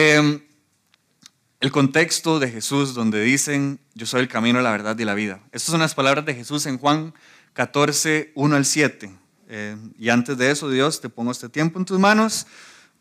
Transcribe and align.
Em, 0.00 0.40
el 1.58 1.72
contexto 1.72 2.38
de 2.38 2.48
Jesús 2.48 2.94
donde 2.94 3.20
dicen, 3.20 3.80
yo 3.94 4.06
soy 4.06 4.20
el 4.20 4.28
camino, 4.28 4.60
la 4.60 4.70
verdad 4.70 4.96
y 4.96 5.04
la 5.04 5.14
vida. 5.14 5.40
Estas 5.50 5.72
son 5.72 5.80
las 5.80 5.96
palabras 5.96 6.24
de 6.24 6.36
Jesús 6.36 6.66
en 6.66 6.78
Juan 6.78 7.12
14, 7.54 8.30
1 8.36 8.54
al 8.54 8.64
7. 8.64 9.10
Em, 9.48 9.92
y 9.98 10.10
antes 10.10 10.38
de 10.38 10.52
eso, 10.52 10.70
Dios, 10.70 11.00
te 11.00 11.08
pongo 11.08 11.32
este 11.32 11.48
tiempo 11.48 11.80
en 11.80 11.84
tus 11.84 11.98
manos. 11.98 12.46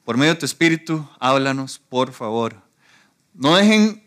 Por 0.06 0.18
medio 0.18 0.34
de 0.34 0.40
tu 0.40 0.48
espíritu, 0.48 1.08
háblanos, 1.20 1.78
por 1.78 2.14
favor. 2.14 2.64
No 3.36 3.56
dejen 3.56 4.04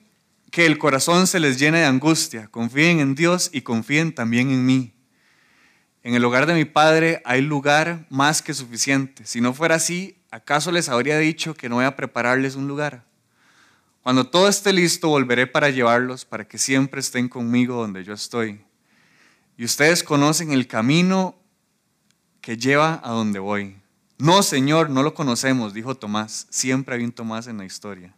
que 0.50 0.66
el 0.66 0.77
corazón 0.77 1.29
se 1.29 1.38
les 1.38 1.61
llene 1.61 1.79
de 1.79 1.84
angustia. 1.84 2.48
Confíen 2.48 2.98
en 2.98 3.14
Dios 3.14 3.50
y 3.52 3.61
confíen 3.61 4.12
también 4.12 4.50
en 4.50 4.66
mí. 4.66 4.95
En 6.02 6.16
el 6.16 6.25
hogar 6.25 6.46
de 6.46 6.54
mi 6.54 6.64
padre 6.64 7.22
hay 7.25 7.41
lugar 7.41 8.09
más 8.11 8.43
que 8.43 8.52
suficiente. 8.52 9.27
Si 9.27 9.41
no 9.41 9.54
fuera 9.54 9.77
así, 9.77 10.20
¿acaso 10.30 10.72
les 10.72 10.89
habría 10.89 11.18
dicho 11.18 11.54
que 11.54 11.68
no 11.68 11.76
voy 11.76 11.84
a 11.84 11.96
prepararles 11.96 12.54
un 12.57 12.68
lugar? 12.68 13.04
Cuando 14.02 14.29
todo 14.29 14.48
esté 14.48 14.72
listo, 14.72 15.08
volveré 15.08 15.46
para 15.46 15.71
llevarlos, 15.71 16.25
para 16.25 16.48
que 16.48 16.58
siempre 16.58 17.00
estén 17.00 17.29
conmigo 17.29 17.76
donde 17.76 18.02
yo 18.02 18.14
estoy. 18.14 18.64
Y 19.57 19.64
ustedes 19.64 20.02
conocen 20.02 20.52
el 20.52 20.66
camino 20.66 21.36
que 22.40 22.57
lleva 22.57 23.00
a 23.04 23.11
donde 23.11 23.38
voy. 23.38 23.76
No, 24.18 24.43
Señor, 24.43 24.90
no 24.90 25.02
lo 25.02 25.14
conocemos, 25.14 25.74
dijo 25.74 25.94
Tomás. 25.94 26.46
Siempre 26.50 26.94
hay 26.94 27.04
un 27.04 27.12
Tomás 27.12 27.46
en 27.46 27.58
la 27.58 27.64
historia. 27.64 28.14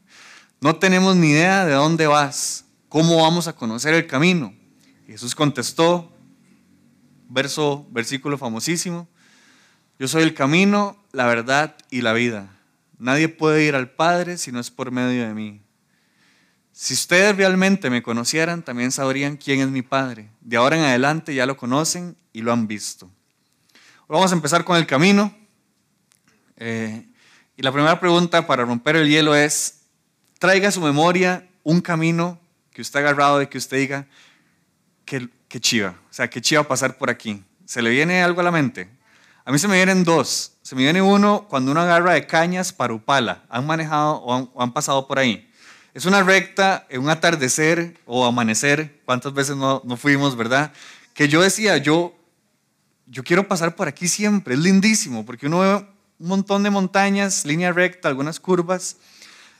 No 0.61 0.77
tenemos 0.77 1.17
ni 1.17 1.31
idea 1.31 1.65
de 1.65 1.73
dónde 1.73 2.07
vas. 2.07 2.65
¿Cómo 2.89 3.23
vamos 3.23 3.49
a 3.49 3.55
conocer 3.55 3.95
el 3.95 4.07
camino? 4.07 4.55
Jesús 5.07 5.35
contestó, 5.35 6.13
verso, 7.29 7.87
versículo 7.91 8.39
famosísimo. 8.39 9.09
Yo 9.99 10.09
soy 10.09 10.23
el 10.23 10.35
camino, 10.35 10.97
la 11.13 11.27
verdad 11.27 11.77
y 11.91 12.01
la 12.01 12.13
vida. 12.13 12.49
Nadie 12.99 13.29
puede 13.29 13.65
ir 13.65 13.75
al 13.75 13.91
Padre 13.91 14.39
si 14.39 14.53
no 14.53 14.61
es 14.61 14.71
por 14.71 14.91
medio 14.91 15.27
de 15.27 15.35
mí. 15.35 15.61
Si 16.73 16.95
ustedes 16.95 17.37
realmente 17.37 17.91
me 17.91 18.03
conocieran, 18.03 18.63
también 18.63 18.93
sabrían 18.93 19.37
quién 19.37 19.61
es 19.61 19.69
mi 19.69 19.83
Padre. 19.83 20.31
De 20.41 20.57
ahora 20.57 20.77
en 20.77 20.85
adelante 20.85 21.35
ya 21.35 21.47
lo 21.47 21.57
conocen 21.57 22.17
y 22.33 22.41
lo 22.41 22.53
han 22.53 22.67
visto. 22.67 23.11
Vamos 24.09 24.33
a 24.33 24.35
empezar 24.35 24.65
con 24.65 24.77
el 24.77 24.87
camino. 24.87 25.35
Eh, 26.57 27.07
y 27.57 27.63
la 27.63 27.73
primera 27.73 28.01
pregunta 28.01 28.47
para 28.47 28.65
romper 28.65 28.97
el 28.97 29.09
hielo 29.09 29.35
es, 29.35 29.83
traiga 30.39 30.69
a 30.69 30.73
su 30.73 30.81
memoria 30.81 31.49
un 31.63 31.81
camino 31.81 32.41
que 32.73 32.83
usted 32.83 33.01
ha 33.01 33.03
agarrado 33.03 33.43
y 33.43 33.47
que 33.47 33.59
usted 33.59 33.77
diga, 33.77 34.07
que 35.05 35.29
qué 35.49 35.61
chiva. 35.61 35.95
O 36.11 36.13
sea, 36.13 36.31
qué 36.31 36.41
chiva 36.41 36.63
pasar 36.63 36.97
por 36.97 37.11
aquí. 37.11 37.45
¿Se 37.67 37.83
le 37.83 37.91
viene 37.91 38.23
algo 38.23 38.41
a 38.41 38.45
la 38.45 38.51
mente? 38.51 38.89
A 39.45 39.51
mí 39.51 39.59
se 39.59 39.67
me 39.67 39.75
vienen 39.75 40.05
dos. 40.05 40.53
Se 40.63 40.77
me 40.77 40.83
viene 40.83 41.03
uno 41.03 41.47
cuando 41.49 41.73
uno 41.73 41.81
agarra 41.81 42.15
de 42.15 42.27
cañas 42.27 42.73
para 42.73 42.95
Upala. 42.95 43.45
¿Han 43.49 43.67
manejado 43.67 44.17
o 44.23 44.63
han, 44.63 44.73
pasado 44.73 45.09
por 45.09 45.19
ahí? 45.19 45.51
Es 45.95 46.07
una 46.07 46.23
recta, 46.23 46.87
en 46.89 47.03
un 47.03 47.11
atardecer 47.11 47.99
o 48.07 48.25
amanecer. 48.25 49.01
¿Cuántas 49.05 49.35
veces 49.35 49.57
no, 49.57 49.83
no, 49.85 49.97
fuimos, 49.97 50.37
verdad? 50.37 50.73
Que 51.13 51.29
yo 51.29 51.43
decía, 51.43 51.77
yo, 51.79 52.15
yo 53.07 53.25
quiero 53.25 53.49
pasar 53.49 53.75
por 53.75 53.89
aquí 53.89 54.07
siempre. 54.07 54.55
Es 54.55 54.61
lindísimo 54.61 55.27
porque 55.27 55.49
uno 55.49 55.59
ve 55.59 55.75
un 55.75 56.29
montón 56.29 56.63
de 56.63 56.71
montañas, 56.71 57.45
línea 57.45 57.73
recta, 57.73 58.09
algunas 58.09 58.39
curvas. 58.39 58.97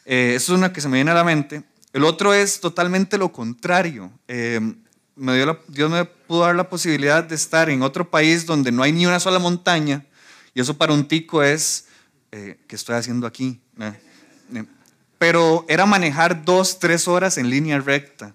Eh, 0.05 0.35
eso 0.37 0.53
es 0.53 0.59
una 0.59 0.73
que 0.73 0.81
se 0.81 0.89
me 0.89 0.99
viene 0.99 1.11
a 1.11 1.15
la 1.15 1.25
mente. 1.25 1.65
El 1.93 2.05
otro 2.05 2.33
es 2.33 2.61
totalmente 2.61 3.19
lo 3.19 3.33
contrario. 3.33 4.13
Eh, 4.29 4.61
me 5.17 5.37
dio 5.37 5.59
Dios 5.69 5.91
me 5.91 6.05
pudo 6.05 6.41
dar 6.41 6.55
la 6.55 6.69
posibilidad 6.69 7.25
de 7.25 7.35
estar 7.35 7.69
en 7.71 7.83
otro 7.83 8.11
país 8.11 8.47
donde 8.47 8.73
no 8.73 8.83
hay 8.83 8.93
ni 8.93 9.07
una 9.07 9.21
sola 9.21 9.39
montaña, 9.39 10.05
y 10.55 10.61
eso 10.61 10.77
para 10.77 10.93
un 10.93 11.07
tico 11.07 11.43
es, 11.43 11.87
eh, 12.31 12.59
¿qué 12.67 12.77
estoy 12.77 12.97
haciendo 12.97 13.27
aquí? 13.27 13.61
Eh, 13.79 13.93
eh, 14.55 14.65
pero 15.19 15.65
era 15.69 15.87
manejar 15.87 16.45
dos, 16.45 16.79
tres 16.79 17.09
horas 17.09 17.39
en 17.39 17.49
línea 17.49 17.79
recta. 17.79 18.35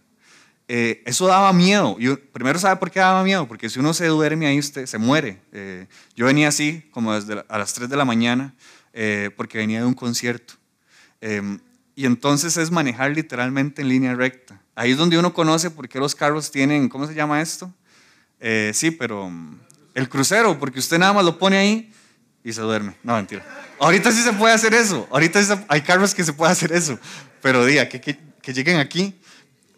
eso 0.67 1.27
daba 1.27 1.54
miedo. 1.54 1.98
Yo, 1.99 2.20
primero, 2.32 2.60
¿sabe 2.60 2.77
por 2.77 2.92
qué 2.92 2.99
daba 2.99 3.23
miedo? 3.23 3.48
Porque 3.48 3.70
si 3.70 3.80
uno 3.80 3.94
se 3.94 4.08
duerme 4.08 4.48
ahí, 4.48 4.59
usted 4.59 4.86
se 4.86 4.98
muere. 4.98 5.39
yo 6.15 6.26
venía 6.26 6.48
así, 6.48 6.88
como 6.92 7.14
desde 7.14 7.44
a 7.48 7.58
las 7.58 7.73
3 7.73 7.89
de 7.89 7.98
la 7.98 8.05
mañana, 8.05 8.55
porque 9.36 9.58
venía 9.58 9.80
de 9.80 9.86
un 9.86 9.94
concierto. 9.94 10.54
Y 11.97 12.05
entonces 12.05 12.58
es 12.58 12.69
manejar 12.69 13.09
literalmente 13.09 13.81
en 13.81 13.89
línea 13.89 14.13
recta. 14.13 14.61
Ahí 14.75 14.91
es 14.91 14.97
donde 14.97 15.17
uno 15.17 15.33
conoce 15.33 15.71
por 15.71 15.89
qué 15.89 15.97
los 15.97 16.13
carros 16.13 16.52
tienen, 16.52 16.89
¿cómo 16.89 17.08
se 17.08 17.15
llama 17.15 17.41
esto? 17.41 17.73
Eh, 18.39 18.69
sí, 18.75 18.91
pero 18.91 19.27
mm, 19.31 19.59
el 19.95 20.08
crucero, 20.08 20.59
porque 20.59 20.77
usted 20.77 20.99
nada 20.99 21.11
más 21.13 21.25
lo 21.25 21.39
pone 21.39 21.58
ahí 21.58 21.91
y 22.43 22.53
se 22.53 22.61
duerme. 22.61 22.95
No, 23.02 23.15
mentira. 23.15 23.43
Ahorita 23.80 24.11
sí 24.11 24.21
se 24.21 24.31
puede 24.33 24.53
hacer 24.53 24.75
eso. 24.75 25.08
Ahorita 25.09 25.39
hay 25.67 25.81
carros 25.81 26.13
que 26.13 26.23
se 26.23 26.33
puede 26.33 26.52
hacer 26.52 26.71
eso. 26.71 26.99
Pero 27.41 27.65
diga, 27.65 27.89
que, 27.89 27.99
que, 27.99 28.53
lleguen 28.53 28.77
aquí. 28.77 29.19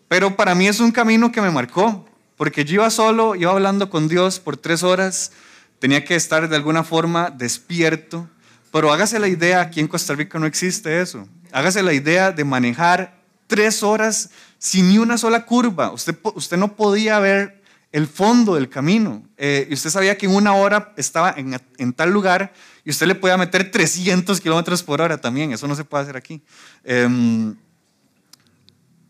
Pero 0.09 0.35
para 0.35 0.53
mí 0.55 0.67
es 0.67 0.81
un 0.81 0.91
camino 0.91 1.31
que 1.31 1.39
me 1.39 1.51
marcó, 1.51 2.05
porque 2.35 2.65
yo 2.65 2.73
iba 2.73 2.89
solo, 2.89 3.35
iba 3.35 3.49
hablando 3.49 3.89
con 3.89 4.09
Dios 4.09 4.41
por 4.41 4.57
tres 4.57 4.83
horas, 4.83 5.31
tenía 5.79 6.03
que 6.03 6.15
estar 6.15 6.49
de 6.49 6.55
alguna 6.57 6.83
forma 6.83 7.29
despierto. 7.29 8.27
Pero 8.73 8.91
hágase 8.91 9.19
la 9.19 9.29
idea, 9.29 9.61
aquí 9.61 9.79
en 9.79 9.87
Costa 9.87 10.15
Rica 10.15 10.37
no 10.37 10.47
existe 10.47 10.99
eso. 10.99 11.25
Hágase 11.51 11.83
la 11.83 11.93
idea 11.93 12.31
de 12.31 12.43
manejar 12.43 13.19
tres 13.47 13.83
horas 13.83 14.29
sin 14.57 14.89
ni 14.89 14.97
una 14.97 15.17
sola 15.17 15.45
curva. 15.45 15.91
Usted, 15.91 16.57
no 16.57 16.75
podía 16.75 17.19
ver 17.19 17.63
el 17.91 18.07
fondo 18.07 18.55
del 18.55 18.69
camino. 18.69 19.23
Eh, 19.37 19.67
y 19.69 19.73
usted 19.73 19.89
sabía 19.89 20.17
que 20.17 20.27
en 20.27 20.35
una 20.35 20.53
hora 20.53 20.93
estaba 20.97 21.33
en, 21.35 21.93
tal 21.93 22.11
lugar 22.11 22.53
y 22.85 22.91
usted 22.91 23.07
le 23.07 23.15
podía 23.15 23.37
meter 23.37 23.71
300 23.71 24.39
kilómetros 24.39 24.83
por 24.83 25.01
hora 25.01 25.19
también. 25.19 25.51
Eso 25.51 25.67
no 25.67 25.75
se 25.75 25.83
puede 25.83 26.03
hacer 26.03 26.17
aquí. 26.17 26.43
Em, 26.83 27.55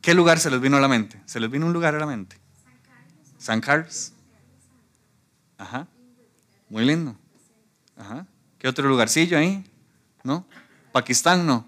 ¿Qué 0.01 0.13
lugar 0.13 0.39
se 0.39 0.49
les 0.49 0.61
vino 0.61 0.77
a 0.77 0.79
la 0.79 0.87
mente? 0.87 1.21
¿Se 1.25 1.39
les 1.39 1.51
vino 1.51 1.65
un 1.65 1.73
lugar 1.73 1.93
a 1.93 1.99
la 1.99 2.05
mente? 2.05 2.37
San 3.37 3.59
Carlos. 3.59 4.13
Ajá. 5.57 5.87
Muy 6.69 6.85
lindo. 6.85 7.15
Ajá. 7.97 8.25
¿Qué 8.57 8.67
otro 8.67 8.87
lugarcillo 8.87 9.37
ahí? 9.37 9.63
¿No? 10.23 10.45
Pakistán 10.93 11.45
no. 11.45 11.67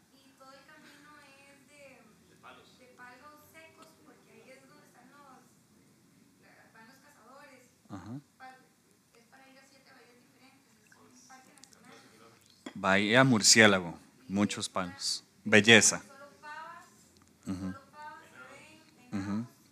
Bahía 12.81 13.23
Murciélago, 13.23 13.95
muchos 14.27 14.67
palos. 14.67 15.23
Belleza. 15.43 16.01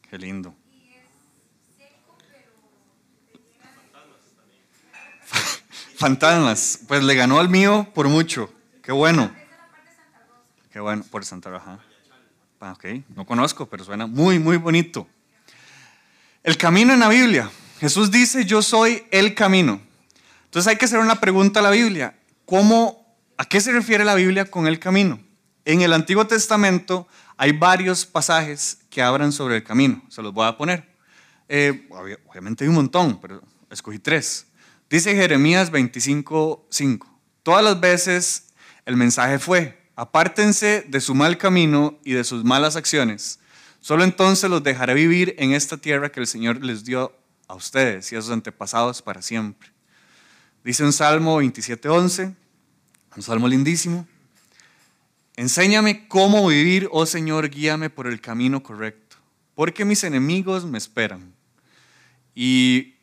Qué 0.08 0.18
lindo. 0.20 0.53
Fantasmas, 5.97 6.81
pues 6.88 7.03
le 7.03 7.16
ganó 7.16 7.40
al 7.40 7.50
mío 7.50 7.90
por 7.96 8.08
mucho. 8.08 8.53
Qué 8.84 8.92
bueno. 8.92 9.36
Qué 10.72 10.80
bueno, 10.80 11.03
por 11.09 11.26
Santa 11.26 11.50
Roja. 11.50 11.80
Ah, 12.62 12.74
ok, 12.74 12.85
no 13.16 13.26
conozco, 13.26 13.66
pero 13.66 13.84
suena 13.84 14.05
muy, 14.05 14.38
muy 14.38 14.58
bonito. 14.58 15.08
El 16.44 16.58
camino 16.58 16.94
en 16.94 17.00
la 17.00 17.09
Biblia. 17.09 17.50
Jesús 17.79 18.12
dice, 18.12 18.46
yo 18.46 18.62
soy 18.62 19.08
el 19.09 19.34
camino. 19.34 19.82
Entonces 20.46 20.70
hay 20.70 20.78
que 20.78 20.85
hacer 20.85 21.00
una 21.00 21.16
pregunta 21.16 21.59
a 21.59 21.64
la 21.64 21.72
Biblia. 21.72 22.16
¿Cómo 22.46 22.98
¿A 23.40 23.46
qué 23.46 23.62
se 23.62 23.72
refiere 23.72 24.03
la 24.03 24.16
Biblia 24.16 24.44
con 24.44 24.68
el 24.68 24.80
camino? 24.80 25.18
En 25.64 25.80
el 25.80 25.94
Antiguo 25.94 26.28
Testamento 26.28 27.08
hay 27.38 27.53
varios 27.53 28.06
pasajes 28.06 28.80
que 28.90 29.02
hablan 29.02 29.32
sobre 29.32 29.56
el 29.56 29.64
camino. 29.64 30.03
Se 30.09 30.22
los 30.22 30.34
voy 30.34 30.46
a 30.46 30.58
poner. 30.58 30.86
Eh, 31.47 31.88
obviamente 32.30 32.66
hay 32.66 32.68
un 32.68 32.76
montón, 32.76 33.18
pero 33.22 33.41
escogí 33.70 33.97
tres. 33.97 34.47
Dice 34.90 35.16
Jeremías 35.16 35.72
25:5. 35.72 37.08
Todas 37.41 37.64
las 37.64 37.80
veces 37.80 38.50
el 38.86 38.97
mensaje 38.97 39.40
fue, 39.40 39.90
apártense 39.96 40.84
de 40.90 41.00
su 41.00 41.16
mal 41.16 41.38
camino 41.38 41.97
y 42.03 42.12
de 42.12 42.26
sus 42.26 42.44
malas 42.44 42.76
acciones. 42.76 43.40
Solo 43.80 44.03
entonces 44.03 44.50
los 44.50 44.64
dejaré 44.64 44.96
vivir 44.96 45.36
en 45.38 45.53
esta 45.53 45.78
tierra 45.78 46.12
que 46.12 46.20
el 46.20 46.28
Señor 46.28 46.62
les 46.62 46.84
dio 46.84 47.18
a 47.47 47.56
ustedes 47.56 48.12
y 48.12 48.18
a 48.18 48.22
sus 48.22 48.32
antepasados 48.32 49.02
para 49.02 49.22
siempre. 49.22 49.70
Dice 50.62 50.84
en 50.84 50.91
Salmo 50.91 51.41
27:11, 51.41 52.36
un 53.19 53.23
salmo 53.23 53.49
lindísimo. 53.49 54.07
Enséñame 55.35 56.07
cómo 56.07 56.47
vivir, 56.47 56.87
oh 56.89 57.05
Señor, 57.05 57.49
guíame 57.49 57.89
por 57.89 58.07
el 58.07 58.21
camino 58.21 58.63
correcto. 58.63 59.17
porque 59.55 59.83
mis 59.83 60.05
enemigos 60.05 60.63
me 60.63 60.77
esperan. 60.77 61.33
Y 62.33 62.95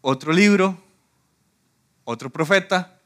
otro 0.00 0.32
libro, 0.32 0.76
otro 2.02 2.30
profeta, 2.30 2.98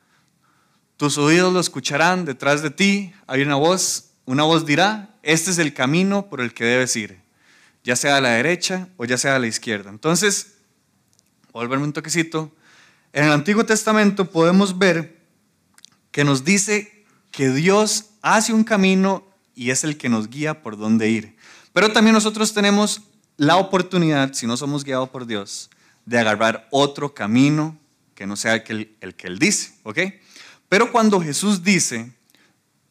tus 0.97 1.19
oídos 1.19 1.53
lo 1.53 1.61
escucharán 1.61 2.25
detrás 2.25 2.63
de 2.63 2.71
ti, 2.71 3.13
hay 3.27 3.43
una 3.43 3.57
voz, 3.57 4.13
una 4.25 4.45
voz 4.45 4.65
dirá, 4.65 5.15
este 5.23 5.51
es 5.51 5.59
el 5.59 5.75
camino 5.75 6.31
por 6.31 6.41
el 6.41 6.55
que 6.55 6.65
debes 6.65 6.97
ir, 6.97 7.21
ya 7.83 7.95
sea 7.95 8.17
a 8.17 8.23
la 8.23 8.31
derecha 8.31 8.89
o 8.97 9.05
ya 9.05 9.19
sea 9.19 9.37
a 9.37 9.39
la 9.39 9.49
izquierda. 9.49 9.91
Entonces, 9.91 10.55
volverme 11.53 11.85
un 11.85 11.93
toquecito, 11.93 12.51
en 13.13 13.25
el 13.25 13.33
Antiguo 13.33 13.67
Testamento 13.67 14.31
podemos 14.31 14.79
ver 14.79 15.24
que 16.15 16.23
nos 16.23 16.45
dice 16.45 17.05
que 17.33 17.51
Dios 17.51 18.11
hace 18.23 18.53
un 18.53 18.63
camino 18.63 19.27
y 19.57 19.71
es 19.71 19.83
el 19.83 19.99
que 19.99 20.09
nos 20.09 20.31
guía 20.31 20.63
por 20.63 20.79
dónde 20.79 21.11
ir. 21.11 21.37
Pero 21.73 21.93
también 21.93 22.15
nosotros 22.15 22.55
tenemos 22.55 23.03
la 23.37 23.57
oportunidad, 23.57 24.33
si 24.33 24.47
no 24.47 24.57
somos 24.57 24.85
guiados 24.85 25.09
por 25.09 25.27
Dios, 25.27 25.71
de 26.07 26.17
agarrar 26.21 26.69
otro 26.71 27.15
camino 27.15 27.77
que 28.15 28.29
no 28.29 28.37
sea 28.37 28.55
el 28.55 28.63
que, 28.63 29.27
Él 29.27 29.39
dice, 29.41 29.75
¿ok? 29.83 29.99
Pero 30.69 30.93
cuando 30.93 31.21
Jesús 31.21 31.65
dice, 31.65 32.13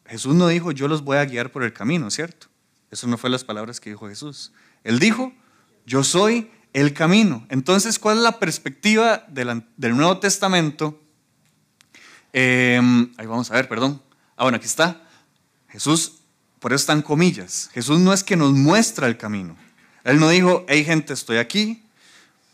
Jesús 0.04 0.34
no 0.34 0.46
dijo, 0.48 0.70
yo 0.70 0.86
los 0.86 1.02
voy 1.02 1.16
a 1.16 1.24
guiar 1.24 1.50
por 1.50 1.62
el 1.62 1.72
camino, 1.72 2.10
¿cierto? 2.10 2.48
Eso 2.90 3.06
no 3.06 3.16
fue 3.16 3.30
las 3.30 3.42
palabras 3.42 3.80
que 3.80 3.88
dijo 3.88 4.06
Jesús. 4.06 4.52
Él 4.82 4.98
dijo, 4.98 5.32
yo 5.86 6.04
soy 6.04 6.50
el 6.74 6.92
camino. 6.92 7.46
Entonces, 7.48 7.98
¿cuál 7.98 8.18
es 8.18 8.22
la 8.22 8.38
perspectiva 8.38 9.24
del, 9.28 9.64
Nuevo 9.96 10.18
Testamento? 10.18 11.00
Em, 12.36 13.12
ahí 13.16 13.26
vamos 13.26 13.48
a 13.52 13.54
ver, 13.54 13.68
perdón. 13.68 14.02
Ah, 14.36 14.42
bueno, 14.42 14.56
aquí 14.56 14.66
está. 14.66 15.00
Jesús, 15.68 16.16
por 16.58 16.72
eso 16.72 16.82
están 16.82 17.00
comillas. 17.00 17.70
Jesús 17.72 18.00
no 18.00 18.12
es 18.12 18.24
que 18.24 18.36
nos 18.36 18.52
muestra 18.52 19.06
el 19.06 19.16
camino. 19.16 19.56
Él 20.02 20.18
no 20.18 20.28
dijo, 20.28 20.66
hey 20.68 20.84
gente, 20.84 21.12
estoy 21.12 21.36
aquí 21.36 21.84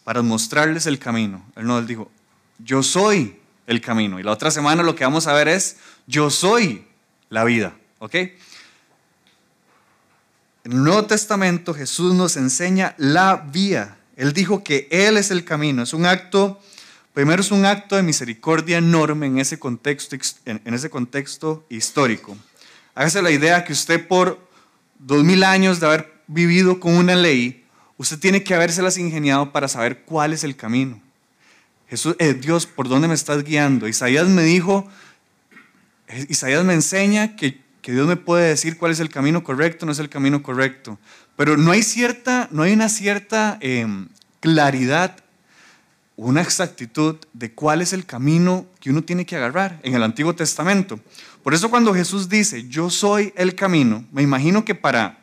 para 0.04 0.20
mostrarles 0.20 0.84
el 0.84 0.98
camino. 0.98 1.42
Él 1.56 1.66
no, 1.66 1.78
él 1.78 1.86
dijo, 1.86 2.10
yo 2.58 2.82
soy 2.82 3.40
el 3.66 3.80
camino. 3.80 4.20
Y 4.20 4.22
la 4.22 4.32
otra 4.32 4.50
semana 4.50 4.82
lo 4.82 4.94
que 4.94 5.04
vamos 5.04 5.26
a 5.26 5.32
ver 5.32 5.48
es, 5.48 5.78
yo 6.06 6.28
soy 6.28 6.86
la 7.30 7.44
vida. 7.44 7.74
¿Ok? 8.00 8.14
En 10.64 10.72
el 10.72 10.84
Nuevo 10.84 11.06
Testamento 11.06 11.72
Jesús 11.72 12.14
nos 12.14 12.36
enseña 12.36 12.94
la 12.98 13.36
vía. 13.36 13.96
Él 14.16 14.34
dijo 14.34 14.62
que 14.62 14.88
Él 14.90 15.16
es 15.16 15.30
el 15.30 15.46
camino. 15.46 15.82
Es 15.82 15.94
un 15.94 16.04
acto, 16.04 16.60
primero 17.12 17.42
es 17.42 17.50
un 17.50 17.64
acto 17.64 17.96
de 17.96 18.02
misericordia 18.02 18.78
enorme 18.78 19.26
en 19.26 19.38
ese 19.38 19.58
contexto, 19.58 20.16
en 20.44 20.74
ese 20.74 20.90
contexto 20.90 21.64
histórico. 21.68 22.36
Hágase 22.94 23.22
la 23.22 23.30
idea 23.30 23.64
que 23.64 23.72
usted 23.72 24.06
por 24.06 24.38
dos 24.98 25.24
mil 25.24 25.42
años 25.44 25.80
de 25.80 25.86
haber 25.86 26.12
vivido 26.26 26.78
con 26.78 26.94
una 26.94 27.16
ley, 27.16 27.64
usted 27.96 28.18
tiene 28.18 28.44
que 28.44 28.54
habérselas 28.54 28.98
ingeniado 28.98 29.52
para 29.52 29.68
saber 29.68 30.02
cuál 30.04 30.32
es 30.32 30.44
el 30.44 30.56
camino. 30.56 31.00
Jesús, 31.88 32.14
eh, 32.20 32.34
Dios, 32.34 32.66
¿por 32.66 32.88
dónde 32.88 33.08
me 33.08 33.14
estás 33.14 33.42
guiando? 33.42 33.88
Isaías 33.88 34.28
me 34.28 34.42
dijo, 34.42 34.88
Isaías 36.28 36.64
me 36.64 36.74
enseña 36.74 37.34
que, 37.34 37.60
Dios 37.82 38.06
me 38.06 38.14
puede 38.14 38.46
decir 38.46 38.78
cuál 38.78 38.92
es 38.92 39.00
el 39.00 39.08
camino 39.08 39.42
correcto, 39.42 39.84
no 39.84 39.90
es 39.90 39.98
el 39.98 40.08
camino 40.08 40.44
correcto. 40.44 41.00
Pero 41.34 41.56
no 41.56 41.72
hay, 41.72 41.82
cierta, 41.82 42.46
no 42.52 42.62
hay 42.62 42.72
una 42.72 42.88
cierta 42.88 43.58
em, 43.60 44.08
claridad, 44.38 45.16
una 46.26 46.42
exactitud 46.42 47.16
de 47.32 47.52
cuál 47.52 47.80
es 47.80 47.94
el 47.94 48.04
camino 48.04 48.66
que 48.78 48.90
uno 48.90 49.02
tiene 49.02 49.24
que 49.24 49.36
agarrar 49.36 49.80
en 49.82 49.94
el 49.94 50.02
Antiguo 50.02 50.34
Testamento. 50.34 51.00
Por 51.42 51.54
eso 51.54 51.70
cuando 51.70 51.94
Jesús 51.94 52.28
dice, 52.28 52.68
yo 52.68 52.90
soy 52.90 53.32
el 53.36 53.54
camino, 53.54 54.04
me 54.12 54.20
imagino 54.20 54.64
que 54.64 54.74
para, 54.74 55.18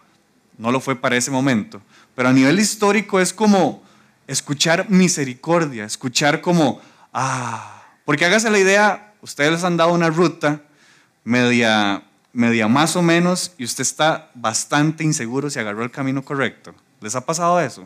no 0.58 0.72
lo 0.72 0.80
fue 0.80 0.96
para 0.96 1.16
ese 1.16 1.30
momento, 1.30 1.82
pero 2.16 2.30
a 2.30 2.34
nivel 2.34 2.60
histórico 2.60 3.20
es 3.20 3.32
como 3.32 3.84
escuchar 4.26 4.90
misericordia, 4.90 5.86
escuchar 5.86 6.42
como, 6.42 6.82
ah, 7.14 7.84
porque 8.04 8.26
hágase 8.26 8.50
la 8.50 8.58
idea, 8.58 9.14
ustedes 9.22 9.52
les 9.52 9.64
han 9.64 9.78
dado 9.78 9.94
una 9.94 10.10
ruta 10.10 10.64
media, 11.24 12.02
media 12.34 12.68
más 12.68 12.96
o 12.96 13.04
menos 13.04 13.54
y 13.60 13.66
usted 13.66 13.84
está 13.84 14.32
bastante 14.34 15.04
inseguro 15.04 15.52
si 15.52 15.60
agarró 15.60 15.84
el 15.84 15.92
camino 15.92 16.24
correcto. 16.24 16.74
¿Les 17.02 17.16
ha 17.16 17.24
pasado 17.24 17.62
eso? 17.62 17.86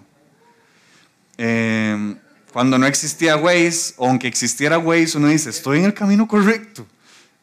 Em, 1.38 2.18
cuando 2.52 2.78
no 2.78 2.86
existía 2.86 3.38
Waze, 3.38 3.94
o 3.98 4.08
aunque 4.08 4.28
existiera 4.28 4.78
Waze, 4.78 5.18
uno 5.18 5.28
dice, 5.28 5.50
estoy 5.50 5.80
en 5.80 5.86
el 5.86 5.94
camino 5.94 6.28
correcto. 6.28 6.86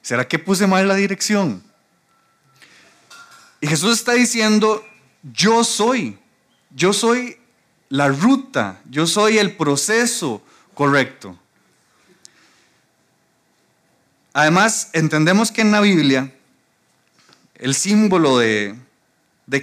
¿Será 0.02 0.26
que 0.26 0.38
puse 0.38 0.66
mal 0.66 0.86
la 0.86 0.94
dirección? 0.94 1.62
Y 3.60 3.66
Jesús 3.66 3.98
está 3.98 4.12
diciendo, 4.12 4.84
yo 5.22 5.64
soy, 5.64 6.18
yo 6.70 6.92
soy 6.92 7.38
la 7.88 8.08
ruta, 8.08 8.80
yo 8.88 9.06
soy 9.06 9.38
el 9.38 9.56
proceso 9.56 10.42
correcto. 10.74 11.38
Además, 14.32 14.90
entendemos 14.92 15.50
que 15.50 15.62
en 15.62 15.72
la 15.72 15.80
Biblia 15.80 16.32
el 17.56 17.74
símbolo 17.74 18.38
de, 18.38 18.76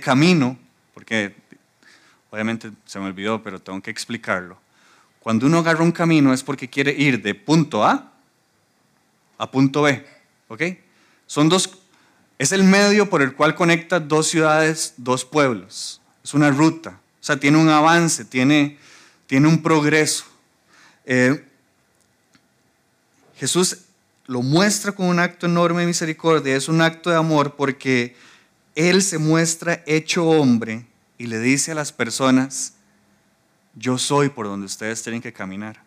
camino, 0.01 0.57
porque 0.93 1.35
obviamente 2.29 2.71
se 2.85 2.99
me 2.99 3.05
olvidó, 3.05 3.41
pero 3.41 3.61
tengo 3.61 3.81
que 3.81 3.91
explicarlo. 3.91 4.57
Cuando 5.25 5.47
uno 5.47 5.57
agarra 5.57 5.83
un 5.83 5.91
camino 5.91 6.35
es 6.35 6.43
porque 6.43 6.69
quiere 6.69 6.93
ir 6.93 7.19
de 7.23 7.33
punto 7.33 7.83
A 7.83 8.13
a 9.39 9.49
punto 9.49 9.81
B, 9.81 10.05
¿ok? 10.49 10.61
Son 11.25 11.49
dos, 11.49 11.79
es 12.37 12.51
el 12.51 12.63
medio 12.63 13.09
por 13.09 13.23
el 13.23 13.33
cual 13.33 13.55
conecta 13.55 13.99
dos 13.99 14.27
ciudades, 14.27 14.93
dos 14.97 15.25
pueblos. 15.25 15.99
Es 16.23 16.35
una 16.35 16.51
ruta. 16.51 16.99
O 17.19 17.23
sea, 17.23 17.39
tiene 17.39 17.57
un 17.57 17.69
avance, 17.69 18.23
tiene, 18.23 18.77
tiene 19.25 19.47
un 19.47 19.63
progreso. 19.63 20.25
Eh, 21.05 21.43
Jesús 23.35 23.79
lo 24.27 24.43
muestra 24.43 24.91
con 24.91 25.07
un 25.07 25.19
acto 25.19 25.47
enorme 25.47 25.81
de 25.81 25.87
misericordia, 25.87 26.55
es 26.55 26.69
un 26.69 26.81
acto 26.81 27.09
de 27.09 27.15
amor 27.15 27.55
porque 27.55 28.15
Él 28.75 29.01
se 29.01 29.17
muestra 29.17 29.81
hecho 29.87 30.23
hombre 30.27 30.85
y 31.17 31.25
le 31.25 31.39
dice 31.39 31.71
a 31.71 31.75
las 31.75 31.91
personas, 31.91 32.74
yo 33.75 33.97
soy 33.97 34.29
por 34.29 34.47
donde 34.47 34.65
ustedes 34.65 35.03
tienen 35.03 35.21
que 35.21 35.33
caminar. 35.33 35.77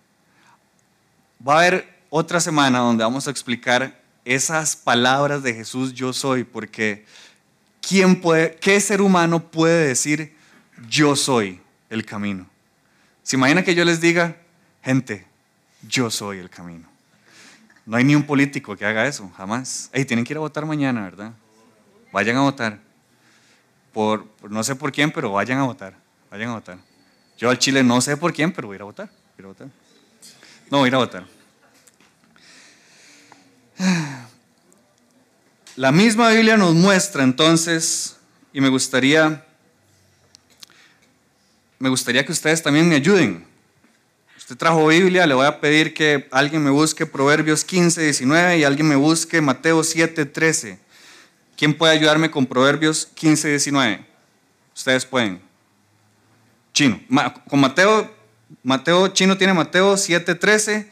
Va 1.47 1.55
a 1.55 1.59
haber 1.61 1.99
otra 2.11 2.41
semana 2.41 2.79
donde 2.79 3.05
vamos 3.05 3.27
a 3.27 3.31
explicar 3.31 4.01
esas 4.25 4.77
palabras 4.77 5.43
de 5.43 5.55
Jesús, 5.55 5.95
yo 5.95 6.13
soy, 6.13 6.45
porque 6.45 7.07
¿quién 7.81 8.21
puede, 8.21 8.57
qué 8.57 8.81
ser 8.81 9.01
humano 9.01 9.51
puede 9.51 9.89
decir, 9.89 10.37
yo 10.89 11.17
soy 11.17 11.61
el 11.89 12.05
camino. 12.05 12.47
¿Se 13.23 13.37
imagina 13.37 13.63
que 13.63 13.75
yo 13.75 13.85
les 13.85 14.01
diga, 14.01 14.37
gente, 14.83 15.27
yo 15.83 16.11
soy 16.11 16.39
el 16.39 16.51
camino? 16.51 16.89
No 17.87 17.97
hay 17.97 18.05
ni 18.05 18.15
un 18.15 18.23
político 18.23 18.77
que 18.77 18.85
haga 18.85 19.07
eso, 19.07 19.31
jamás. 19.37 19.89
Hey, 19.93 20.05
tienen 20.05 20.25
que 20.25 20.35
ir 20.35 20.37
a 20.37 20.41
votar 20.41 20.67
mañana, 20.67 21.03
¿verdad? 21.05 21.33
Vayan 22.13 22.37
a 22.37 22.43
votar. 22.43 22.79
Por, 23.93 24.27
no 24.51 24.63
sé 24.63 24.75
por 24.77 24.93
quién, 24.93 25.11
pero 25.11 25.33
vayan 25.33 25.59
a 25.59 25.65
votar. 25.65 25.95
Vayan 26.31 26.51
a 26.51 26.55
votar. 26.55 26.88
Yo 27.39 27.49
al 27.49 27.59
Chile 27.59 27.83
no 27.83 28.01
sé 28.01 28.17
por 28.17 28.33
quién, 28.35 28.53
pero 28.53 28.69
voy 28.69 28.75
a 28.75 28.77
ir 28.77 28.83
a 28.83 28.85
votar. 28.85 29.11
Voy 29.37 29.45
a, 29.45 29.49
votar. 29.49 29.69
No, 30.71 30.79
voy 30.79 30.87
a 30.87 30.89
ir 30.89 30.95
a 30.95 30.99
votar. 30.99 31.27
La 35.77 35.93
misma 35.93 36.31
Biblia 36.31 36.57
nos 36.57 36.75
muestra 36.75 37.23
entonces, 37.23 38.17
y 38.53 38.61
me 38.61 38.69
gustaría 38.69 39.45
me 41.79 41.89
gustaría 41.89 42.27
que 42.27 42.33
ustedes 42.33 42.61
también 42.61 42.89
me 42.89 42.97
ayuden. 42.97 43.47
Usted 44.37 44.57
trajo 44.57 44.89
Biblia, 44.89 45.27
le 45.27 45.35
voy 45.35 45.47
a 45.47 45.61
pedir 45.61 45.95
que 45.95 46.27
alguien 46.33 46.65
me 46.65 46.71
busque 46.71 47.07
Proverbios 47.07 47.65
15, 47.65 48.03
19 48.03 48.59
y 48.59 48.65
alguien 48.65 48.89
me 48.89 48.97
busque 48.97 49.41
Mateo 49.41 49.85
7, 49.85 50.25
13. 50.27 50.81
¿Quién 51.57 51.75
puede 51.75 51.93
ayudarme 51.93 52.31
con 52.31 52.47
Proverbios 52.47 53.07
15, 53.15 53.49
19? 53.51 54.05
Ustedes 54.75 55.07
pueden. 55.07 55.48
Chino. 56.79 57.01
Con 57.49 57.59
Mateo, 57.59 58.09
Mateo, 58.63 59.09
Chino 59.09 59.37
tiene 59.37 59.53
Mateo 59.53 59.97
7, 59.97 60.37
13. 60.37 60.89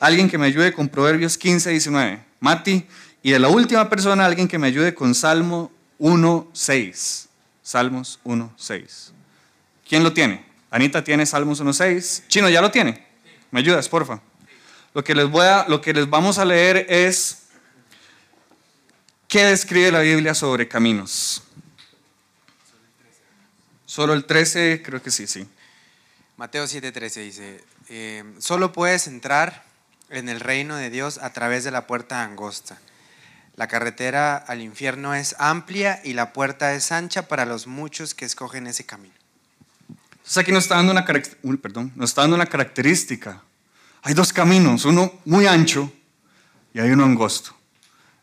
Alguien 0.00 0.30
que 0.30 0.38
me 0.38 0.46
ayude 0.46 0.72
con 0.72 0.88
Proverbios 0.88 1.36
15, 1.36 1.72
19. 1.72 2.24
Mati. 2.40 2.86
Y 3.22 3.32
de 3.32 3.38
la 3.38 3.48
última 3.48 3.90
persona, 3.90 4.24
alguien 4.24 4.48
que 4.48 4.58
me 4.58 4.68
ayude 4.68 4.94
con 4.94 5.14
Salmo 5.14 5.70
1, 5.98 6.48
6. 6.54 7.28
Salmos 7.62 8.18
1, 8.24 8.54
6. 8.56 9.12
¿Quién 9.86 10.04
lo 10.04 10.14
tiene? 10.14 10.42
Anita 10.70 11.04
tiene 11.04 11.26
Salmos 11.26 11.62
1.6. 11.62 12.28
Chino, 12.28 12.48
¿ya 12.48 12.62
lo 12.62 12.70
tiene? 12.70 13.06
¿Me 13.50 13.60
ayudas, 13.60 13.90
porfa? 13.90 14.22
Lo 14.94 15.04
que, 15.04 15.14
les 15.14 15.28
voy 15.28 15.44
a, 15.44 15.66
lo 15.68 15.82
que 15.82 15.92
les 15.92 16.08
vamos 16.08 16.38
a 16.38 16.46
leer 16.46 16.86
es 16.88 17.42
qué 19.28 19.44
describe 19.44 19.92
la 19.92 20.00
Biblia 20.00 20.32
sobre 20.32 20.66
caminos. 20.66 21.42
Solo 23.96 24.12
el 24.12 24.26
13, 24.26 24.82
creo 24.84 25.00
que 25.00 25.10
sí, 25.10 25.26
sí. 25.26 25.48
Mateo 26.36 26.66
7:13 26.66 27.22
dice, 27.22 27.64
eh, 27.88 28.24
solo 28.40 28.70
puedes 28.70 29.06
entrar 29.06 29.64
en 30.10 30.28
el 30.28 30.40
reino 30.40 30.76
de 30.76 30.90
Dios 30.90 31.16
a 31.16 31.32
través 31.32 31.64
de 31.64 31.70
la 31.70 31.86
puerta 31.86 32.22
angosta. 32.22 32.78
La 33.54 33.68
carretera 33.68 34.36
al 34.36 34.60
infierno 34.60 35.14
es 35.14 35.34
amplia 35.38 36.02
y 36.04 36.12
la 36.12 36.34
puerta 36.34 36.74
es 36.74 36.92
ancha 36.92 37.26
para 37.26 37.46
los 37.46 37.66
muchos 37.66 38.12
que 38.12 38.26
escogen 38.26 38.66
ese 38.66 38.84
camino. 38.84 39.14
Entonces 39.88 40.36
aquí 40.36 40.52
nos 40.52 40.64
está 40.64 40.74
dando 40.74 40.92
una, 40.92 41.06
perdón, 41.56 41.90
nos 41.96 42.10
está 42.10 42.20
dando 42.20 42.36
una 42.36 42.44
característica. 42.44 43.42
Hay 44.02 44.12
dos 44.12 44.30
caminos, 44.30 44.84
uno 44.84 45.10
muy 45.24 45.46
ancho 45.46 45.90
y 46.74 46.80
hay 46.80 46.90
uno 46.90 47.06
angosto. 47.06 47.56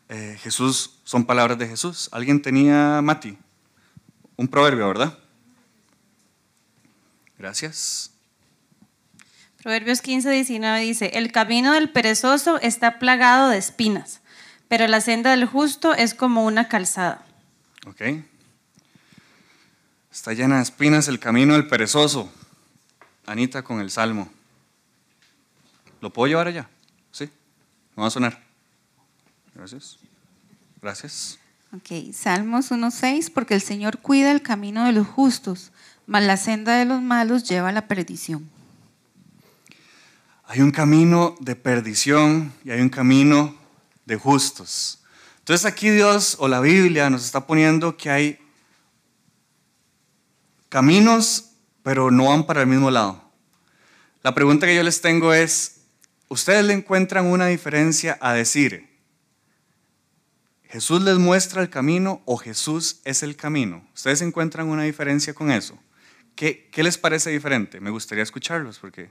Eh, 0.08 0.38
Jesús, 0.40 1.00
son 1.02 1.24
palabras 1.24 1.58
de 1.58 1.66
Jesús. 1.66 2.10
¿Alguien 2.12 2.40
tenía, 2.40 3.02
Mati? 3.02 3.36
Un 4.36 4.46
proverbio, 4.46 4.86
¿verdad? 4.86 5.18
Gracias. 7.38 8.10
Proverbios 9.62 10.02
15, 10.02 10.30
19 10.30 10.80
dice, 10.80 11.10
el 11.14 11.32
camino 11.32 11.72
del 11.72 11.90
perezoso 11.90 12.60
está 12.60 12.98
plagado 12.98 13.48
de 13.48 13.56
espinas, 13.56 14.20
pero 14.68 14.86
la 14.88 15.00
senda 15.00 15.30
del 15.30 15.46
justo 15.46 15.94
es 15.94 16.14
como 16.14 16.44
una 16.44 16.68
calzada. 16.68 17.24
Ok. 17.86 18.02
Está 20.12 20.32
llena 20.32 20.56
de 20.56 20.62
espinas 20.62 21.08
el 21.08 21.18
camino 21.18 21.54
del 21.54 21.66
perezoso. 21.66 22.30
Anita 23.26 23.62
con 23.62 23.80
el 23.80 23.90
salmo. 23.90 24.30
¿Lo 26.00 26.12
puedo 26.12 26.28
llevar 26.28 26.46
allá? 26.46 26.68
Sí. 27.10 27.30
No 27.96 28.02
va 28.02 28.08
a 28.08 28.10
sonar. 28.10 28.42
Gracias. 29.54 29.98
Gracias. 30.82 31.38
Ok, 31.72 32.12
Salmos 32.12 32.70
1.6, 32.70 33.32
porque 33.32 33.54
el 33.54 33.62
Señor 33.62 33.98
cuida 33.98 34.30
el 34.30 34.42
camino 34.42 34.84
de 34.84 34.92
los 34.92 35.06
justos, 35.06 35.72
mas 36.06 36.22
la 36.24 36.36
senda 36.36 36.76
de 36.76 36.84
los 36.84 37.00
malos 37.00 37.48
lleva 37.48 37.70
a 37.70 37.72
la 37.72 37.88
perdición. 37.88 38.48
Hay 40.46 40.60
un 40.60 40.70
camino 40.70 41.36
de 41.40 41.56
perdición 41.56 42.52
y 42.64 42.70
hay 42.70 42.80
un 42.80 42.90
camino 42.90 43.56
de 44.04 44.16
justos. 44.16 45.02
Entonces 45.38 45.66
aquí 45.66 45.90
Dios 45.90 46.36
o 46.38 46.48
la 46.48 46.60
Biblia 46.60 47.10
nos 47.10 47.24
está 47.24 47.46
poniendo 47.46 47.96
que 47.96 48.10
hay 48.10 48.38
caminos, 50.68 51.50
pero 51.82 52.10
no 52.10 52.26
van 52.26 52.46
para 52.46 52.62
el 52.62 52.66
mismo 52.66 52.90
lado. 52.90 53.22
La 54.22 54.34
pregunta 54.34 54.66
que 54.66 54.74
yo 54.74 54.82
les 54.82 55.00
tengo 55.00 55.32
es, 55.32 55.82
¿ustedes 56.28 56.64
le 56.64 56.72
encuentran 56.72 57.26
una 57.26 57.46
diferencia 57.46 58.18
a 58.20 58.32
decir, 58.32 58.88
Jesús 60.64 61.02
les 61.02 61.18
muestra 61.18 61.62
el 61.62 61.70
camino 61.70 62.22
o 62.24 62.36
Jesús 62.36 63.00
es 63.04 63.22
el 63.22 63.36
camino? 63.36 63.86
¿Ustedes 63.94 64.22
encuentran 64.22 64.68
una 64.68 64.82
diferencia 64.82 65.34
con 65.34 65.50
eso? 65.50 65.78
¿Qué, 66.34 66.68
qué 66.72 66.82
les 66.82 66.98
parece 66.98 67.30
diferente? 67.30 67.80
Me 67.80 67.90
gustaría 67.90 68.22
escucharlos 68.22 68.78
porque 68.78 69.10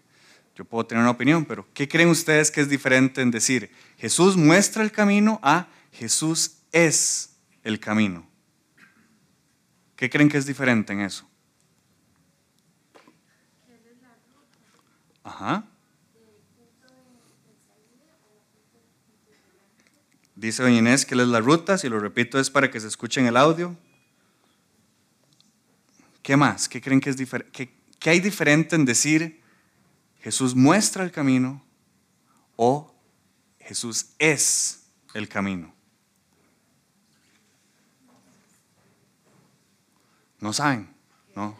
yo 0.55 0.65
puedo 0.65 0.85
tener 0.85 1.01
una 1.01 1.11
opinión, 1.11 1.45
pero 1.45 1.67
¿qué 1.73 1.87
creen 1.87 2.09
ustedes 2.09 2.51
que 2.51 2.61
es 2.61 2.69
diferente 2.69 3.21
en 3.21 3.31
decir, 3.31 3.71
Jesús 3.97 4.37
muestra 4.37 4.83
el 4.83 4.91
camino 4.91 5.39
a 5.41 5.67
Jesús 5.91 6.57
es 6.71 7.35
el 7.63 7.79
camino? 7.79 8.27
¿Qué 9.95 10.09
creen 10.09 10.29
que 10.29 10.37
es 10.37 10.45
diferente 10.45 10.93
en 10.93 11.01
eso? 11.01 11.27
Ajá. 15.23 15.63
Dice 20.35 20.61
doña 20.61 20.79
Inés 20.79 21.05
que 21.05 21.13
él 21.13 21.21
es 21.21 21.27
la 21.27 21.39
ruta, 21.39 21.77
si 21.77 21.87
lo 21.87 21.99
repito 21.99 22.39
es 22.39 22.49
para 22.49 22.69
que 22.69 22.79
se 22.79 22.87
escuche 22.87 23.21
en 23.21 23.27
el 23.27 23.37
audio. 23.37 23.75
¿Qué 26.23 26.37
más? 26.37 26.69
¿Qué 26.69 26.81
creen 26.81 27.01
que 27.01 27.09
es 27.09 27.17
diferente? 27.17 27.51
¿Qué, 27.99 28.09
hay 28.09 28.19
diferente 28.21 28.75
en 28.75 28.85
decir 28.85 29.41
Jesús 30.21 30.55
muestra 30.55 31.03
el 31.03 31.11
camino 31.11 31.61
o 32.55 32.95
Jesús 33.59 34.07
es 34.17 34.85
el 35.13 35.27
camino? 35.27 35.73
No 40.39 40.53
saben, 40.53 40.93
¿no? 41.35 41.57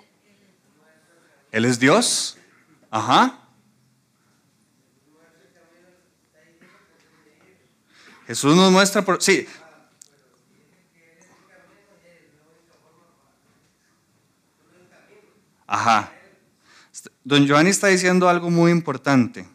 Él 1.52 1.66
es 1.66 1.78
Dios. 1.78 2.38
Ajá. 2.90 3.40
Jesús 8.28 8.56
nos 8.56 8.72
muestra 8.72 9.02
por... 9.04 9.22
Sí. 9.22 9.46
Ajá. 15.68 16.12
Don 17.24 17.46
Giovanni 17.46 17.70
está 17.70 17.88
diciendo 17.88 18.30
algo 18.30 18.50
muy 18.50 18.72
importante. 18.72 19.48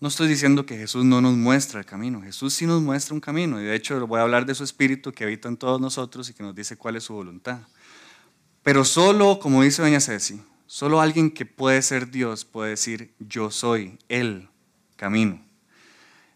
No 0.00 0.08
estoy 0.08 0.28
diciendo 0.28 0.64
que 0.64 0.78
Jesús 0.78 1.04
no 1.04 1.20
nos 1.20 1.36
muestra 1.36 1.78
el 1.78 1.86
camino. 1.86 2.22
Jesús 2.22 2.54
sí 2.54 2.66
nos 2.66 2.80
muestra 2.80 3.14
un 3.14 3.20
camino. 3.20 3.60
Y 3.60 3.64
de 3.64 3.74
hecho 3.74 4.06
voy 4.06 4.18
a 4.18 4.22
hablar 4.22 4.46
de 4.46 4.54
su 4.54 4.64
espíritu 4.64 5.12
que 5.12 5.24
habita 5.24 5.48
en 5.48 5.58
todos 5.58 5.78
nosotros 5.78 6.30
y 6.30 6.34
que 6.34 6.42
nos 6.42 6.54
dice 6.54 6.76
cuál 6.76 6.96
es 6.96 7.04
su 7.04 7.14
voluntad. 7.14 7.58
Pero 8.62 8.84
solo, 8.84 9.38
como 9.40 9.62
dice 9.62 9.82
doña 9.82 10.00
Ceci, 10.00 10.40
solo 10.66 11.00
alguien 11.00 11.30
que 11.30 11.44
puede 11.44 11.82
ser 11.82 12.10
Dios 12.10 12.46
puede 12.46 12.70
decir, 12.70 13.14
yo 13.18 13.50
soy 13.50 13.98
el 14.08 14.48
camino. 14.96 15.44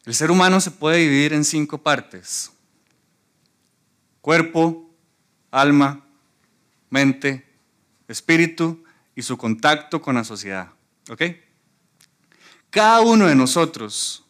El 0.04 0.14
ser 0.14 0.30
humano 0.30 0.60
se 0.60 0.70
puede 0.70 0.98
dividir 0.98 1.32
en 1.32 1.44
cinco 1.44 1.78
partes. 1.78 2.52
Cuerpo, 4.20 4.90
alma, 5.50 6.04
mente, 6.90 7.46
espíritu 8.08 8.84
y 9.14 9.22
su 9.22 9.36
contacto 9.36 10.00
con 10.00 10.14
la 10.14 10.24
sociedad. 10.24 10.70
¿Ok? 11.10 11.22
Cada 12.70 13.00
uno 13.00 13.26
de 13.26 13.34
nosotros 13.34 14.24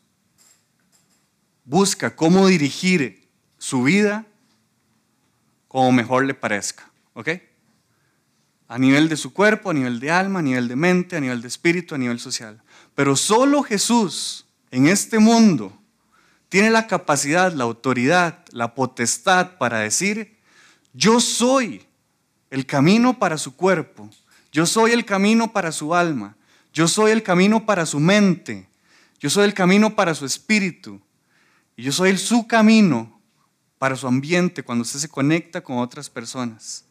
busca 1.64 2.14
cómo 2.14 2.46
dirigir 2.46 3.28
su 3.58 3.82
vida 3.82 4.26
como 5.68 5.92
mejor 5.92 6.24
le 6.24 6.34
parezca. 6.34 6.90
¿Ok? 7.14 7.30
A 8.68 8.78
nivel 8.78 9.08
de 9.08 9.16
su 9.16 9.32
cuerpo, 9.32 9.70
a 9.70 9.74
nivel 9.74 10.00
de 10.00 10.10
alma, 10.10 10.40
a 10.40 10.42
nivel 10.42 10.68
de 10.68 10.76
mente, 10.76 11.16
a 11.16 11.20
nivel 11.20 11.42
de 11.42 11.48
espíritu, 11.48 11.94
a 11.94 11.98
nivel 11.98 12.18
social. 12.18 12.62
Pero 12.94 13.16
solo 13.16 13.62
Jesús 13.62 14.46
en 14.70 14.86
este 14.88 15.18
mundo 15.18 15.76
tiene 16.48 16.70
la 16.70 16.86
capacidad, 16.86 17.52
la 17.52 17.64
autoridad, 17.64 18.44
la 18.50 18.74
potestad 18.74 19.58
para 19.58 19.80
decir, 19.80 20.38
yo 20.92 21.20
soy 21.20 21.84
el 22.54 22.66
camino 22.66 23.18
para 23.18 23.36
su 23.36 23.56
cuerpo, 23.56 24.08
yo 24.52 24.64
soy 24.64 24.92
el 24.92 25.04
camino 25.04 25.52
para 25.52 25.72
su 25.72 25.92
alma, 25.92 26.36
yo 26.72 26.86
soy 26.86 27.10
el 27.10 27.24
camino 27.24 27.66
para 27.66 27.84
su 27.84 27.98
mente, 27.98 28.68
yo 29.18 29.28
soy 29.28 29.42
el 29.46 29.54
camino 29.54 29.96
para 29.96 30.14
su 30.14 30.24
espíritu, 30.24 31.00
y 31.74 31.82
yo 31.82 31.90
soy 31.90 32.10
el, 32.10 32.18
su 32.18 32.46
camino 32.46 33.20
para 33.76 33.96
su 33.96 34.06
ambiente 34.06 34.62
cuando 34.62 34.82
usted 34.82 35.00
se 35.00 35.08
conecta 35.08 35.62
con 35.62 35.78
otras 35.78 36.08
personas. 36.08 36.84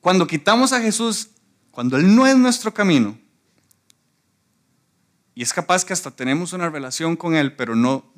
Cuando 0.00 0.26
quitamos 0.26 0.72
a 0.72 0.80
Jesús, 0.80 1.28
cuando 1.70 1.98
Él 1.98 2.16
no 2.16 2.26
es 2.26 2.34
nuestro 2.34 2.72
camino, 2.72 3.18
y 5.34 5.42
es 5.42 5.52
capaz 5.52 5.84
que 5.84 5.92
hasta 5.92 6.10
tenemos 6.10 6.54
una 6.54 6.70
relación 6.70 7.16
con 7.16 7.34
Él, 7.34 7.54
pero 7.54 7.76
no, 7.76 8.10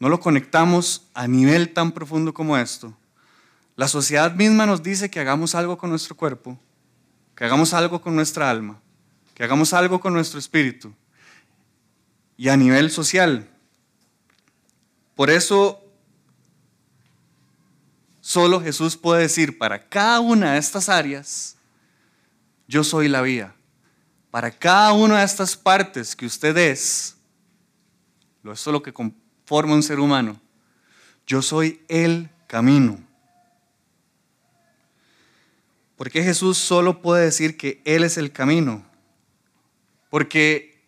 no 0.00 0.08
lo 0.08 0.18
conectamos 0.18 1.06
a 1.14 1.28
nivel 1.28 1.72
tan 1.72 1.92
profundo 1.92 2.34
como 2.34 2.58
esto. 2.58 2.97
La 3.78 3.86
sociedad 3.86 4.34
misma 4.34 4.66
nos 4.66 4.82
dice 4.82 5.08
que 5.08 5.20
hagamos 5.20 5.54
algo 5.54 5.78
con 5.78 5.90
nuestro 5.90 6.16
cuerpo, 6.16 6.58
que 7.36 7.44
hagamos 7.44 7.72
algo 7.72 8.02
con 8.02 8.16
nuestra 8.16 8.50
alma, 8.50 8.80
que 9.34 9.44
hagamos 9.44 9.72
algo 9.72 10.00
con 10.00 10.12
nuestro 10.12 10.40
espíritu. 10.40 10.92
Y 12.36 12.48
a 12.48 12.56
nivel 12.56 12.90
social. 12.90 13.48
Por 15.14 15.30
eso 15.30 15.80
solo 18.20 18.60
Jesús 18.60 18.96
puede 18.96 19.22
decir 19.22 19.58
para 19.58 19.88
cada 19.88 20.18
una 20.18 20.54
de 20.54 20.58
estas 20.58 20.88
áreas, 20.88 21.56
yo 22.66 22.82
soy 22.82 23.06
la 23.06 23.22
vía 23.22 23.54
para 24.32 24.50
cada 24.50 24.92
una 24.92 25.20
de 25.20 25.24
estas 25.24 25.56
partes 25.56 26.14
que 26.14 26.26
usted 26.26 26.56
es, 26.56 27.16
esto 28.38 28.52
es 28.52 28.66
lo 28.66 28.82
que 28.82 28.92
conforma 28.92 29.74
un 29.74 29.82
ser 29.84 30.00
humano, 30.00 30.40
yo 31.26 31.42
soy 31.42 31.80
el 31.88 32.28
camino. 32.48 33.07
¿Por 35.98 36.12
qué 36.12 36.22
Jesús 36.22 36.56
solo 36.58 37.02
puede 37.02 37.24
decir 37.24 37.56
que 37.56 37.82
Él 37.84 38.04
es 38.04 38.18
el 38.18 38.30
camino? 38.30 38.86
Porque 40.10 40.86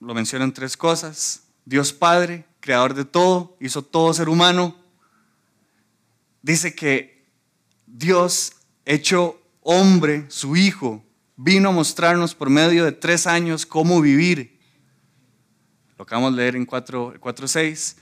lo 0.00 0.14
mencionan 0.14 0.54
tres 0.54 0.78
cosas. 0.78 1.42
Dios 1.66 1.92
Padre, 1.92 2.46
creador 2.60 2.94
de 2.94 3.04
todo, 3.04 3.58
hizo 3.60 3.82
todo 3.82 4.14
ser 4.14 4.30
humano. 4.30 4.82
Dice 6.40 6.74
que 6.74 7.26
Dios 7.86 8.54
hecho 8.86 9.38
hombre, 9.60 10.24
su 10.28 10.56
Hijo, 10.56 11.04
vino 11.36 11.68
a 11.68 11.72
mostrarnos 11.72 12.34
por 12.34 12.48
medio 12.48 12.86
de 12.86 12.92
tres 12.92 13.26
años 13.26 13.66
cómo 13.66 14.00
vivir. 14.00 14.58
Lo 15.98 16.04
acabamos 16.04 16.34
de 16.34 16.38
leer 16.38 16.56
en 16.56 16.66
4.6. 16.66 17.96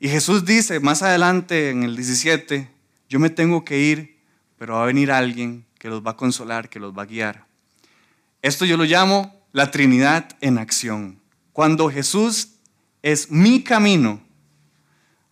y 0.00 0.08
Jesús 0.08 0.44
dice 0.44 0.80
más 0.80 1.02
adelante 1.02 1.70
en 1.70 1.84
el 1.84 1.94
17, 1.94 2.68
yo 3.08 3.20
me 3.20 3.30
tengo 3.30 3.64
que 3.64 3.78
ir, 3.78 4.15
pero 4.58 4.74
va 4.74 4.82
a 4.82 4.86
venir 4.86 5.10
alguien 5.10 5.66
que 5.78 5.88
los 5.88 6.04
va 6.04 6.12
a 6.12 6.16
consolar, 6.16 6.68
que 6.68 6.80
los 6.80 6.96
va 6.96 7.02
a 7.02 7.06
guiar. 7.06 7.46
Esto 8.42 8.64
yo 8.64 8.76
lo 8.76 8.84
llamo 8.84 9.42
la 9.52 9.70
Trinidad 9.70 10.28
en 10.40 10.58
acción. 10.58 11.20
Cuando 11.52 11.90
Jesús 11.90 12.56
es 13.02 13.30
mi 13.30 13.62
camino, 13.62 14.20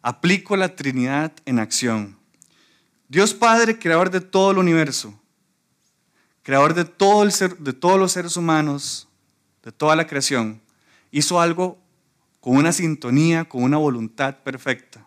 aplico 0.03 0.57
la 0.57 0.75
Trinidad 0.75 1.33
en 1.45 1.59
acción. 1.59 2.19
Dios 3.09 3.35
Padre, 3.35 3.79
creador 3.79 4.11
de 4.11 4.21
todo 4.21 4.51
el 4.51 4.59
universo, 4.59 5.19
creador 6.43 6.75
de, 6.75 6.85
todos 6.85 7.99
los 7.99 8.13
seres 8.13 8.37
humanos, 8.37 9.09
de 9.63 9.73
toda 9.73 9.97
la 9.97 10.07
creación, 10.07 10.61
hizo 11.11 11.41
algo 11.41 11.79
con 12.41 12.57
una 12.57 12.73
sintonía, 12.73 13.45
con 13.45 13.63
una 13.63 13.77
voluntad 13.77 14.37
perfecta. 14.43 15.07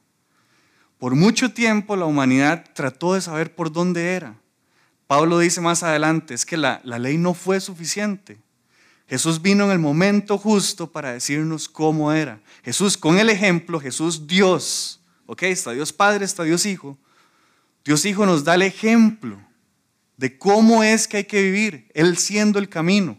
Por 0.99 1.15
mucho 1.15 1.53
tiempo 1.53 1.95
la 1.95 2.05
humanidad 2.05 2.65
trató 2.73 3.13
de 3.13 3.21
saber 3.21 3.53
por 3.53 3.71
dónde 3.71 4.13
era. 4.13 4.35
Pablo 5.05 5.39
dice 5.39 5.61
más 5.61 5.83
adelante, 5.83 6.33
es 6.33 6.45
que 6.45 6.57
la, 6.57 6.81
la 6.83 6.99
ley 6.99 7.17
no 7.17 7.33
fue 7.33 7.59
suficiente. 7.61 8.37
Jesús 9.07 9.41
vino 9.41 9.65
en 9.65 9.71
el 9.71 9.79
momento 9.79 10.37
justo 10.37 10.91
para 10.91 11.13
decirnos 11.13 11.69
cómo 11.69 12.11
era. 12.11 12.41
Jesús, 12.63 12.97
con 12.97 13.17
el 13.19 13.29
ejemplo, 13.29 13.79
Jesús 13.79 14.27
Dios, 14.27 14.99
ok, 15.27 15.43
está 15.43 15.71
Dios 15.71 15.93
Padre, 15.93 16.25
está 16.25 16.43
Dios 16.43 16.65
Hijo. 16.65 16.97
Dios 17.85 18.03
Hijo 18.03 18.25
nos 18.25 18.43
da 18.43 18.55
el 18.55 18.63
ejemplo 18.63 19.39
de 20.17 20.37
cómo 20.37 20.83
es 20.83 21.07
que 21.07 21.17
hay 21.17 21.23
que 21.23 21.41
vivir, 21.41 21.89
Él 21.93 22.17
siendo 22.17 22.59
el 22.59 22.67
camino. 22.67 23.17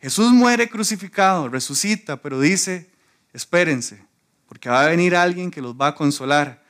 Jesús 0.00 0.32
muere 0.32 0.70
crucificado, 0.70 1.48
resucita, 1.48 2.16
pero 2.22 2.40
dice, 2.40 2.90
espérense, 3.32 4.05
porque 4.46 4.68
va 4.68 4.84
a 4.84 4.88
venir 4.88 5.16
alguien 5.16 5.50
que 5.50 5.60
los 5.60 5.74
va 5.74 5.88
a 5.88 5.94
consolar. 5.94 6.64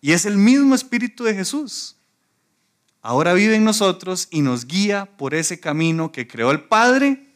Y 0.00 0.12
es 0.12 0.26
el 0.26 0.36
mismo 0.36 0.74
Espíritu 0.74 1.24
de 1.24 1.34
Jesús 1.34 1.96
ahora 3.04 3.34
vive 3.34 3.54
en 3.54 3.64
nosotros 3.64 4.28
y 4.30 4.40
nos 4.40 4.66
guía 4.66 5.04
por 5.04 5.34
ese 5.34 5.60
camino 5.60 6.10
que 6.10 6.26
creó 6.26 6.50
el 6.50 6.62
Padre, 6.62 7.28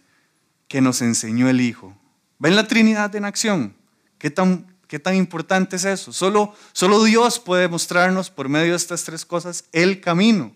que 0.66 0.80
nos 0.80 1.02
enseñó 1.02 1.48
el 1.48 1.60
Hijo. 1.60 1.94
¿Ven 2.38 2.56
la 2.56 2.66
Trinidad 2.66 3.14
en 3.14 3.26
acción? 3.26 3.76
¿Qué 4.16 4.30
tan, 4.30 4.74
qué 4.88 4.98
tan 4.98 5.14
importante 5.14 5.76
es 5.76 5.84
eso? 5.84 6.12
Solo, 6.12 6.54
solo 6.72 7.04
Dios 7.04 7.38
puede 7.38 7.68
mostrarnos 7.68 8.30
por 8.30 8.48
medio 8.48 8.70
de 8.70 8.76
estas 8.76 9.04
tres 9.04 9.26
cosas 9.26 9.66
el 9.72 10.00
camino. 10.00 10.52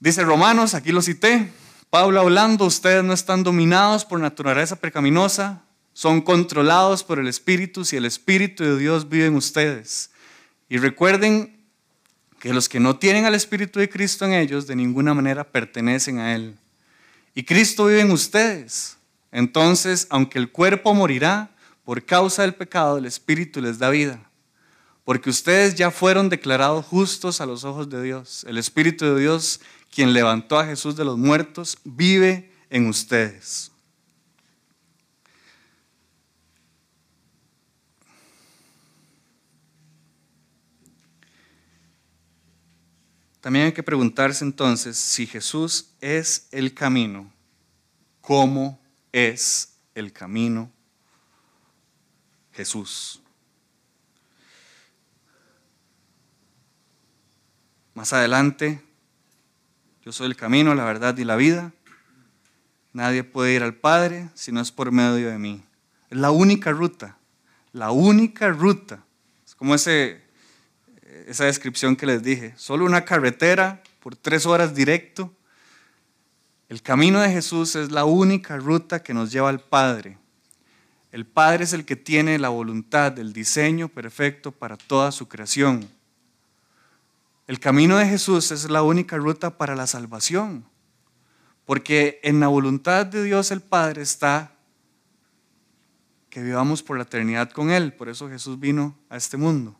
Dice 0.00 0.24
Romanos, 0.24 0.72
aquí 0.72 0.90
lo 0.90 1.02
cité, 1.02 1.52
Pablo 1.90 2.20
hablando, 2.20 2.64
ustedes 2.64 3.04
no 3.04 3.12
están 3.12 3.42
dominados 3.42 4.06
por 4.06 4.20
naturaleza 4.20 4.76
pecaminosa, 4.76 5.62
son 5.98 6.20
controlados 6.20 7.02
por 7.02 7.18
el 7.18 7.26
Espíritu 7.26 7.84
si 7.84 7.96
el 7.96 8.04
Espíritu 8.04 8.62
de 8.62 8.78
Dios 8.78 9.08
vive 9.08 9.26
en 9.26 9.34
ustedes. 9.34 10.12
Y 10.68 10.78
recuerden 10.78 11.58
que 12.38 12.54
los 12.54 12.68
que 12.68 12.78
no 12.78 13.00
tienen 13.00 13.24
al 13.24 13.34
Espíritu 13.34 13.80
de 13.80 13.88
Cristo 13.88 14.24
en 14.24 14.32
ellos 14.32 14.68
de 14.68 14.76
ninguna 14.76 15.12
manera 15.12 15.42
pertenecen 15.42 16.20
a 16.20 16.36
Él. 16.36 16.56
Y 17.34 17.42
Cristo 17.42 17.86
vive 17.86 18.02
en 18.02 18.12
ustedes. 18.12 18.96
Entonces, 19.32 20.06
aunque 20.08 20.38
el 20.38 20.52
cuerpo 20.52 20.94
morirá 20.94 21.50
por 21.82 22.04
causa 22.04 22.42
del 22.42 22.54
pecado, 22.54 22.98
el 22.98 23.04
Espíritu 23.04 23.60
les 23.60 23.80
da 23.80 23.90
vida. 23.90 24.22
Porque 25.04 25.30
ustedes 25.30 25.74
ya 25.74 25.90
fueron 25.90 26.28
declarados 26.28 26.86
justos 26.86 27.40
a 27.40 27.46
los 27.46 27.64
ojos 27.64 27.90
de 27.90 28.00
Dios. 28.00 28.46
El 28.48 28.58
Espíritu 28.58 29.04
de 29.04 29.20
Dios, 29.20 29.60
quien 29.92 30.12
levantó 30.12 30.60
a 30.60 30.66
Jesús 30.66 30.94
de 30.94 31.04
los 31.04 31.18
muertos, 31.18 31.76
vive 31.82 32.52
en 32.70 32.86
ustedes. 32.86 33.72
También 43.40 43.66
hay 43.66 43.72
que 43.72 43.82
preguntarse 43.82 44.44
entonces 44.44 44.96
si 44.96 45.26
Jesús 45.26 45.90
es 46.00 46.48
el 46.50 46.74
camino, 46.74 47.32
¿cómo 48.20 48.80
es 49.12 49.76
el 49.94 50.12
camino 50.12 50.72
Jesús? 52.52 53.22
Más 57.94 58.12
adelante, 58.12 58.82
yo 60.04 60.12
soy 60.12 60.26
el 60.26 60.36
camino, 60.36 60.74
la 60.74 60.84
verdad 60.84 61.16
y 61.16 61.24
la 61.24 61.36
vida. 61.36 61.72
Nadie 62.92 63.24
puede 63.24 63.54
ir 63.54 63.62
al 63.62 63.74
Padre 63.74 64.30
si 64.34 64.52
no 64.52 64.60
es 64.60 64.72
por 64.72 64.90
medio 64.90 65.28
de 65.28 65.38
mí. 65.38 65.62
Es 66.10 66.18
la 66.18 66.30
única 66.30 66.72
ruta, 66.72 67.18
la 67.72 67.90
única 67.90 68.48
ruta. 68.50 69.04
Es 69.44 69.54
como 69.54 69.74
ese 69.74 70.27
esa 71.26 71.44
descripción 71.44 71.96
que 71.96 72.06
les 72.06 72.22
dije. 72.22 72.54
Solo 72.56 72.84
una 72.84 73.04
carretera 73.04 73.82
por 74.00 74.16
tres 74.16 74.46
horas 74.46 74.74
directo. 74.74 75.32
El 76.68 76.82
camino 76.82 77.20
de 77.20 77.30
Jesús 77.30 77.76
es 77.76 77.90
la 77.90 78.04
única 78.04 78.56
ruta 78.58 79.02
que 79.02 79.14
nos 79.14 79.32
lleva 79.32 79.48
al 79.48 79.60
Padre. 79.60 80.18
El 81.10 81.26
Padre 81.26 81.64
es 81.64 81.72
el 81.72 81.84
que 81.84 81.96
tiene 81.96 82.38
la 82.38 82.50
voluntad, 82.50 83.18
el 83.18 83.32
diseño 83.32 83.88
perfecto 83.88 84.52
para 84.52 84.76
toda 84.76 85.10
su 85.10 85.28
creación. 85.28 85.88
El 87.46 87.60
camino 87.60 87.96
de 87.96 88.06
Jesús 88.06 88.50
es 88.50 88.68
la 88.68 88.82
única 88.82 89.16
ruta 89.16 89.56
para 89.56 89.74
la 89.74 89.86
salvación, 89.86 90.66
porque 91.64 92.20
en 92.22 92.40
la 92.40 92.48
voluntad 92.48 93.06
de 93.06 93.22
Dios 93.22 93.50
el 93.50 93.62
Padre 93.62 94.02
está 94.02 94.52
que 96.28 96.42
vivamos 96.42 96.82
por 96.82 96.98
la 96.98 97.04
eternidad 97.04 97.50
con 97.50 97.70
Él. 97.70 97.94
Por 97.94 98.10
eso 98.10 98.28
Jesús 98.28 98.60
vino 98.60 98.94
a 99.08 99.16
este 99.16 99.38
mundo. 99.38 99.74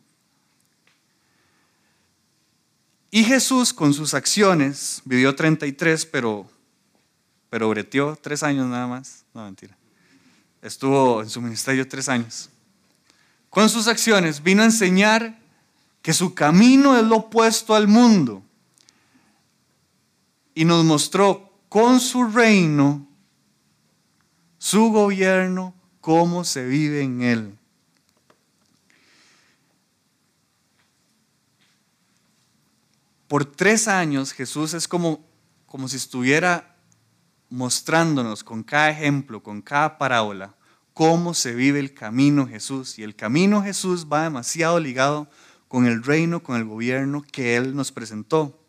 Y 3.11 3.23
Jesús 3.23 3.73
con 3.73 3.93
sus 3.93 4.13
acciones 4.13 5.01
vivió 5.03 5.35
33, 5.35 6.05
pero, 6.05 6.47
pero 7.49 7.69
breteó 7.69 8.15
tres 8.15 8.43
años 8.43 8.67
nada 8.67 8.87
más. 8.87 9.25
No, 9.33 9.43
mentira. 9.45 9.75
Estuvo 10.61 11.21
en 11.21 11.29
su 11.29 11.41
ministerio 11.41 11.87
tres 11.87 12.07
años. 12.07 12.49
Con 13.49 13.67
sus 13.69 13.87
acciones 13.87 14.43
vino 14.43 14.61
a 14.61 14.65
enseñar 14.65 15.39
que 16.01 16.13
su 16.13 16.33
camino 16.33 16.97
es 16.97 17.03
lo 17.03 17.17
opuesto 17.17 17.73
al 17.73 17.87
mundo. 17.87 18.43
Y 20.53 20.65
nos 20.65 20.83
mostró 20.85 21.51
con 21.67 21.99
su 21.99 22.25
reino, 22.25 23.07
su 24.57 24.91
gobierno, 24.91 25.73
cómo 26.01 26.43
se 26.43 26.65
vive 26.65 27.01
en 27.01 27.21
él. 27.21 27.58
Por 33.29 33.45
tres 33.45 33.87
años 33.87 34.33
Jesús 34.33 34.73
es 34.73 34.87
como, 34.87 35.23
como 35.67 35.87
si 35.87 35.97
estuviera 35.97 36.75
mostrándonos 37.51 38.43
con 38.43 38.63
cada 38.63 38.89
ejemplo, 38.89 39.43
con 39.43 39.61
cada 39.61 39.99
parábola, 39.99 40.55
cómo 40.95 41.35
se 41.35 41.53
vive 41.53 41.79
el 41.79 41.93
camino 41.93 42.47
Jesús. 42.47 42.97
Y 42.97 43.03
el 43.03 43.15
camino 43.15 43.61
Jesús 43.61 44.07
va 44.11 44.23
demasiado 44.23 44.79
ligado 44.79 45.29
con 45.67 45.85
el 45.85 46.01
reino, 46.01 46.41
con 46.41 46.55
el 46.55 46.65
gobierno 46.65 47.23
que 47.31 47.55
Él 47.55 47.75
nos 47.75 47.91
presentó. 47.91 48.59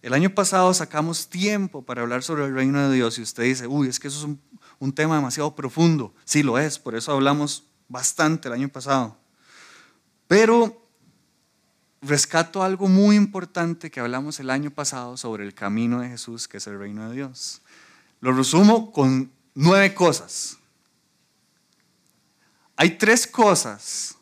El 0.00 0.14
año 0.14 0.30
pasado 0.30 0.72
sacamos 0.72 1.28
tiempo 1.28 1.82
para 1.82 2.00
hablar 2.00 2.22
sobre 2.22 2.46
el 2.46 2.54
reino 2.54 2.88
de 2.88 2.96
Dios 2.96 3.18
y 3.18 3.22
usted 3.22 3.42
dice, 3.42 3.66
uy, 3.66 3.88
es 3.88 4.00
que 4.00 4.08
eso 4.08 4.20
es 4.20 4.24
un, 4.24 4.40
un 4.78 4.94
tema 4.94 5.16
demasiado 5.16 5.54
profundo. 5.54 6.14
Sí 6.24 6.42
lo 6.42 6.58
es, 6.58 6.78
por 6.78 6.94
eso 6.94 7.12
hablamos 7.12 7.64
bastante 7.88 8.48
el 8.48 8.54
año 8.54 8.70
pasado. 8.70 9.18
Pero 10.26 10.87
rescato 12.00 12.62
algo 12.62 12.88
muy 12.88 13.16
importante 13.16 13.90
que 13.90 14.00
hablamos 14.00 14.38
el 14.40 14.50
año 14.50 14.70
pasado 14.70 15.16
sobre 15.16 15.44
el 15.44 15.54
camino 15.54 16.00
de 16.00 16.08
Jesús, 16.08 16.46
que 16.46 16.58
es 16.58 16.66
el 16.66 16.78
reino 16.78 17.08
de 17.08 17.14
Dios. 17.14 17.62
Lo 18.20 18.32
resumo 18.32 18.92
con 18.92 19.30
nueve 19.54 19.94
cosas. 19.94 20.58
Hay 22.76 22.96
tres 22.96 23.26
cosas, 23.26 24.16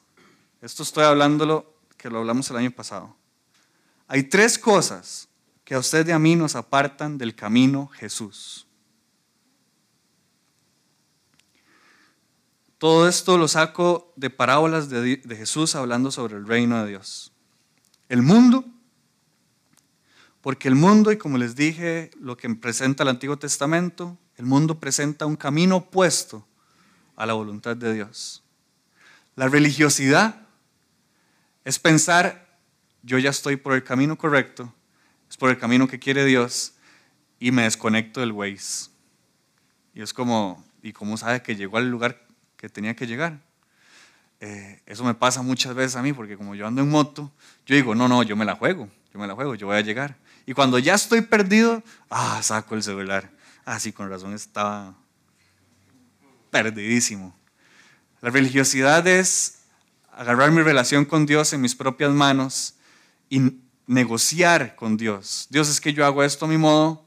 esto 0.62 0.83
estoy 0.83 1.05
hablándolo, 1.05 1.75
que 1.97 2.09
lo 2.09 2.19
hablamos 2.19 2.51
el 2.51 2.57
año 2.57 2.71
pasado. 2.71 3.15
Hay 4.09 4.25
tres 4.25 4.59
cosas 4.59 5.29
que 5.65 5.75
a 5.75 5.79
usted 5.79 6.07
y 6.09 6.12
a 6.12 6.19
mí 6.19 6.37
nos 6.37 6.55
apartan 6.55 7.19
del 7.19 7.35
camino 7.35 7.89
Jesús. 7.89 8.67
Todo 12.79 13.09
esto 13.09 13.37
lo 13.37 13.49
saco 13.49 14.12
de 14.17 14.31
parábolas 14.31 14.89
de, 14.89 15.17
de 15.17 15.37
Jesús 15.37 15.75
hablando 15.75 16.11
sobre 16.11 16.37
el 16.37 16.47
reino 16.47 16.83
de 16.83 16.91
Dios 16.91 17.33
el 18.09 18.23
mundo, 18.23 18.64
porque 20.40 20.69
el 20.69 20.75
mundo, 20.75 21.11
y 21.11 21.19
como 21.19 21.38
les 21.38 21.57
dije, 21.57 22.11
lo 22.21 22.37
que 22.37 22.49
presenta 22.55 23.03
el 23.03 23.09
Antiguo 23.09 23.37
Testamento, 23.37 24.16
el 24.37 24.47
mundo 24.47 24.79
presenta 24.79 25.27
un 25.27 25.37
camino 25.37 25.77
opuesto 25.77 26.47
a 27.16 27.27
la 27.27 27.33
voluntad 27.33 27.77
de 27.77 27.95
Dios. 27.95 28.45
La 29.35 29.49
religiosidad 29.49 30.47
es 31.64 31.79
pensar, 31.79 32.59
yo 33.03 33.19
ya 33.19 33.31
estoy 33.31 33.57
por 33.57 33.75
el 33.75 33.83
camino 33.83 34.16
correcto, 34.16 34.73
es 35.29 35.37
por 35.37 35.51
el 35.51 35.59
camino 35.59 35.88
que 35.88 35.99
quiere 35.99 36.25
Dios, 36.25 36.75
y 37.38 37.51
me 37.51 37.62
desconecto 37.62 38.21
del 38.21 38.33
Waze. 38.33 38.90
Y 39.95 40.03
es 40.03 40.12
como, 40.12 40.64
¿y 40.83 40.92
cómo 40.92 41.16
sabe 41.16 41.42
que 41.42 41.57
llegó 41.57 41.79
al 41.79 41.90
lugar 41.90 42.25
que 42.57 42.69
tenía 42.69 42.95
que 42.95 43.07
llegar? 43.07 43.40
Eh, 44.40 44.83
eso 44.87 45.05
me 45.05 45.14
pasa 45.14 45.42
muchas 45.42 45.75
veces 45.75 45.96
a 45.96 46.03
mí, 46.03 46.12
porque 46.12 46.37
como 46.37 46.55
yo 46.55 46.66
ando 46.66 46.83
en 46.83 46.90
moto, 46.90 47.33
yo 47.64 47.75
digo, 47.75 47.94
no, 47.94 48.09
no, 48.09 48.22
yo 48.22 48.37
me 48.37 48.44
la 48.44 48.55
juego, 48.55 48.88
yo 49.12 49.18
me 49.18 49.27
la 49.27 49.35
juego, 49.35 49.55
yo 49.55 49.66
voy 49.66 49.77
a 49.77 49.81
llegar. 49.81 50.16
Y 50.44 50.53
cuando 50.53 50.79
ya 50.79 50.94
estoy 50.94 51.22
perdido, 51.22 51.83
ah, 52.11 52.40
saco 52.42 52.75
el 52.75 52.83
celular. 52.83 53.31
Ah, 53.64 53.81
sí, 53.81 53.92
con 53.92 54.09
razón 54.09 54.35
estaba 54.35 54.94
perdidísimo. 56.51 57.35
La 58.20 58.31
religiosidad 58.31 59.07
es 59.07 59.62
agarrar 60.12 60.51
mi 60.51 60.62
relación 60.62 61.05
con 61.05 61.27
Dios 61.27 61.53
en 61.53 61.61
mis 61.61 61.75
propias 61.75 62.12
manos 62.12 62.75
y, 63.29 63.61
negociar 63.87 64.75
con 64.75 64.96
Dios. 64.96 65.46
Dios 65.51 65.68
es 65.68 65.81
que 65.81 65.92
yo 65.92 66.05
hago 66.05 66.22
esto 66.22 66.44
a 66.44 66.49
mi 66.49 66.59
modo, 66.59 67.05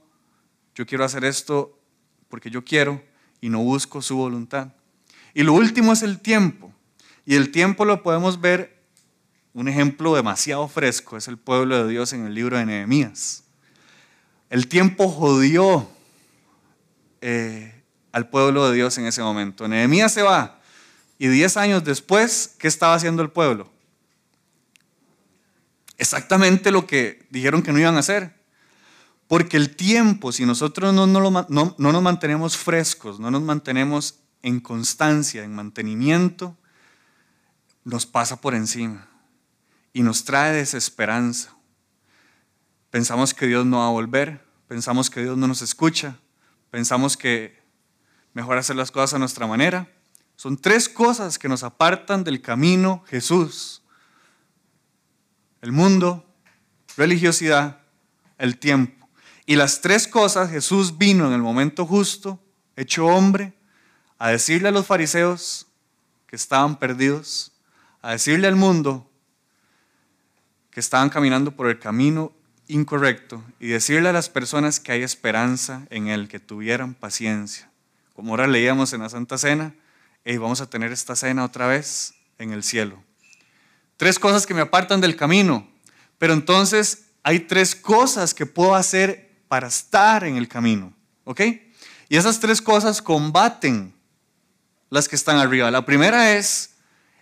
yo 0.75 0.85
quiero 0.85 1.03
hacer 1.03 1.25
esto 1.25 1.77
porque 2.29 2.49
yo 2.49 2.63
quiero 2.63 3.03
y 3.41 3.49
no 3.49 3.59
busco 3.59 4.01
su 4.01 4.15
voluntad. 4.15 4.69
Y 5.33 5.43
lo 5.43 5.53
último 5.53 5.93
es 5.93 6.01
el 6.01 6.19
tiempo. 6.19 6.73
Y 7.29 7.35
el 7.35 7.51
tiempo 7.51 7.85
lo 7.85 8.01
podemos 8.01 8.41
ver, 8.41 8.81
un 9.53 9.67
ejemplo 9.67 10.15
demasiado 10.15 10.67
fresco, 10.67 11.15
es 11.15 11.27
el 11.27 11.37
pueblo 11.37 11.85
de 11.85 11.87
Dios 11.87 12.11
en 12.11 12.25
el 12.25 12.33
libro 12.33 12.57
de 12.57 12.65
Nehemías. 12.65 13.43
El 14.49 14.67
tiempo 14.67 15.07
jodió 15.07 15.87
eh, 17.21 17.83
al 18.11 18.29
pueblo 18.29 18.67
de 18.67 18.75
Dios 18.75 18.97
en 18.97 19.05
ese 19.05 19.21
momento. 19.21 19.67
Nehemías 19.67 20.11
se 20.11 20.23
va 20.23 20.59
y 21.19 21.27
diez 21.27 21.55
años 21.55 21.83
después, 21.83 22.55
¿qué 22.57 22.67
estaba 22.67 22.95
haciendo 22.95 23.21
el 23.21 23.29
pueblo? 23.29 23.69
Exactamente 25.99 26.71
lo 26.71 26.87
que 26.87 27.27
dijeron 27.29 27.61
que 27.61 27.71
no 27.71 27.77
iban 27.77 27.95
a 27.95 27.99
hacer. 27.99 28.33
Porque 29.27 29.57
el 29.57 29.75
tiempo, 29.75 30.31
si 30.31 30.47
nosotros 30.47 30.95
no, 30.95 31.05
no, 31.05 31.45
no, 31.47 31.75
nos 31.77 32.01
mantenemos 32.01 32.57
frescos, 32.57 33.19
no 33.19 33.29
nos 33.29 33.43
mantenemos 33.43 34.15
en 34.41 34.59
constancia, 34.59 35.43
en 35.43 35.53
mantenimiento, 35.53 36.57
nos 37.83 38.05
pasa 38.05 38.39
por 38.41 38.55
encima 38.55 39.07
y 39.93 40.03
nos 40.03 40.23
trae 40.23 40.53
desesperanza. 40.53 41.55
Pensamos 42.91 43.33
que 43.33 43.47
Dios 43.47 43.65
no 43.65 43.79
va 43.79 43.87
a 43.87 43.91
volver, 43.91 44.45
pensamos 44.67 45.09
que 45.09 45.21
Dios 45.21 45.37
no 45.37 45.47
nos 45.47 45.61
escucha, 45.61 46.17
pensamos 46.71 47.17
que 47.17 47.59
mejor 48.33 48.57
hacer 48.57 48.75
las 48.75 48.91
cosas 48.91 49.15
a 49.15 49.19
nuestra 49.19 49.47
manera. 49.47 49.91
Son 50.35 50.57
tres 50.57 50.87
cosas 50.87 51.37
que 51.37 51.49
nos 51.49 51.63
apartan 51.63 52.23
del 52.23 52.41
camino 52.41 53.03
Jesús. 53.07 53.81
El 55.61 55.71
mundo, 55.71 56.25
religiosidad, 56.95 57.81
el 58.37 58.57
tiempo. 58.57 59.09
Y 59.45 59.55
las 59.55 59.81
tres 59.81 60.07
cosas 60.07 60.49
Jesús 60.49 60.97
vino 60.97 61.27
en 61.27 61.33
el 61.33 61.41
momento 61.41 61.85
justo, 61.85 62.39
hecho 62.75 63.07
hombre, 63.07 63.53
a 64.17 64.29
decirle 64.29 64.69
a 64.69 64.71
los 64.71 64.85
fariseos 64.85 65.67
que 66.27 66.35
estaban 66.35 66.77
perdidos, 66.77 67.51
a 68.01 68.11
decirle 68.11 68.47
al 68.47 68.55
mundo 68.55 69.09
que 70.71 70.79
estaban 70.79 71.09
caminando 71.09 71.51
por 71.51 71.67
el 71.67 71.79
camino 71.79 72.31
incorrecto 72.67 73.43
y 73.59 73.67
decirle 73.67 74.09
a 74.09 74.13
las 74.13 74.29
personas 74.29 74.79
que 74.79 74.91
hay 74.91 75.03
esperanza 75.03 75.85
en 75.89 76.07
Él, 76.07 76.27
que 76.27 76.39
tuvieran 76.39 76.93
paciencia. 76.93 77.69
Como 78.13 78.31
ahora 78.31 78.47
leíamos 78.47 78.93
en 78.93 79.01
la 79.01 79.09
Santa 79.09 79.37
Cena, 79.37 79.73
y 80.25 80.37
vamos 80.37 80.61
a 80.61 80.69
tener 80.69 80.91
esta 80.91 81.15
cena 81.15 81.43
otra 81.43 81.67
vez 81.67 82.13
en 82.37 82.51
el 82.51 82.63
cielo. 82.63 83.01
Tres 83.97 84.19
cosas 84.19 84.45
que 84.45 84.53
me 84.53 84.61
apartan 84.61 85.01
del 85.01 85.15
camino, 85.15 85.67
pero 86.17 86.33
entonces 86.33 87.05
hay 87.23 87.41
tres 87.41 87.75
cosas 87.75 88.33
que 88.33 88.45
puedo 88.45 88.75
hacer 88.75 89.29
para 89.47 89.67
estar 89.67 90.23
en 90.23 90.37
el 90.37 90.47
camino. 90.47 90.93
¿Ok? 91.23 91.41
Y 92.09 92.17
esas 92.17 92.39
tres 92.39 92.61
cosas 92.61 93.01
combaten 93.01 93.93
las 94.89 95.07
que 95.07 95.15
están 95.15 95.37
arriba. 95.37 95.71
La 95.71 95.85
primera 95.85 96.37
es 96.37 96.68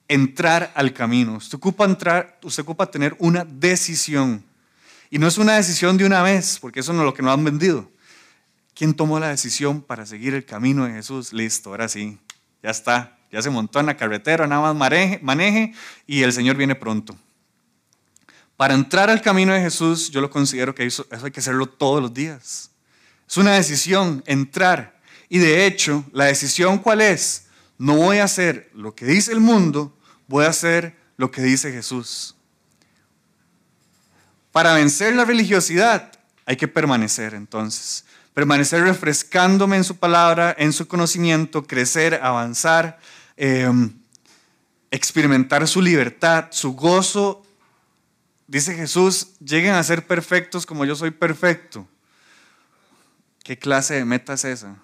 entrar 0.08 0.72
al 0.76 0.94
camino. 0.94 1.36
Usted 1.36 1.58
ocupa, 1.58 1.86
entrar, 1.86 2.40
usted 2.44 2.64
ocupa 2.64 2.90
tener 2.90 3.16
una 3.20 3.46
decisión. 3.46 4.44
Y 5.10 5.20
no 5.20 5.28
es 5.28 5.38
una 5.38 5.56
decisión 5.56 5.98
de 5.98 6.06
una 6.06 6.22
vez, 6.22 6.58
porque 6.60 6.82
eso 6.82 6.94
no 6.94 7.00
es 7.00 7.06
lo 7.06 7.14
que 7.14 7.22
nos 7.22 7.34
han 7.34 7.44
vendido. 7.44 7.90
¿Quién 8.74 8.94
tomó 8.94 9.20
la 9.20 9.30
decisión 9.30 9.82
para 9.82 10.06
seguir 10.06 10.34
el 10.34 10.46
camino 10.46 10.86
de 10.86 10.94
Jesús? 10.94 11.34
Listo, 11.34 11.72
ahora 11.72 11.88
sí, 11.88 12.18
ya 12.62 12.70
está. 12.70 13.18
Ya 13.32 13.42
se 13.42 13.50
montó 13.50 13.80
en 13.80 13.88
la 13.88 13.98
carretera, 13.98 14.48
nada 14.48 14.74
más 14.74 15.20
maneje, 15.22 15.74
y 16.06 16.24
el 16.24 16.32
Señor 16.32 16.56
viene 16.56 16.76
pronto. 16.76 17.18
Para 18.56 18.74
entrar 18.74 19.10
al 19.10 19.22
camino 19.22 19.54
de 19.54 19.62
Jesús, 19.62 20.10
yo 20.10 20.22
lo 20.22 20.30
considero 20.30 20.74
que 20.74 20.86
eso, 20.86 21.06
hay 21.12 21.32
que 21.32 21.42
hacerlo 21.42 21.68
todos 21.68 22.02
los 22.02 22.14
días. 22.14 22.72
Es 23.28 23.38
una 23.38 23.54
decisión, 23.54 24.24
entrar. 24.26 25.00
Y 25.28 25.40
de 25.40 25.66
hecho, 25.66 26.06
la 26.14 26.26
decisión 26.26 26.78
cuál 26.78 27.02
es? 27.02 27.48
No 27.78 27.98
voy 27.98 28.18
a 28.18 28.24
hacer 28.24 28.72
lo 28.74 28.96
que 28.96 29.06
dice 29.06 29.32
el 29.34 29.42
mundo, 29.42 29.97
voy 30.28 30.46
a 30.46 30.50
hacer 30.50 30.96
lo 31.18 31.32
que 31.32 31.42
dice 31.42 31.72
Jesús. 31.72 32.36
Para 34.52 34.74
vencer 34.74 35.16
la 35.16 35.26
religiosidad 35.26 36.12
hay 36.46 36.56
que 36.56 36.68
permanecer 36.68 37.34
entonces. 37.34 38.06
Permanecer 38.34 38.84
refrescándome 38.84 39.78
en 39.78 39.84
su 39.84 39.98
palabra, 39.98 40.56
en 40.58 40.72
su 40.74 40.88
conocimiento, 40.88 41.66
crecer, 41.66 42.20
avanzar, 42.22 43.00
eh, 43.36 43.70
experimentar 44.92 45.68
su 45.68 45.82
libertad, 45.82 46.48
su 46.52 46.74
gozo 46.74 47.44
Dice 48.48 48.74
Jesús, 48.76 49.34
lleguen 49.40 49.74
a 49.74 49.84
ser 49.84 50.08
perfectos 50.08 50.66
como 50.66 50.86
yo 50.86 50.96
soy 50.96 51.12
perfecto. 51.12 51.86
¿Qué 53.44 53.60
clase 53.60 53.96
de 53.96 54.06
meta 54.06 54.34
es 54.34 54.46
esa? 54.46 54.78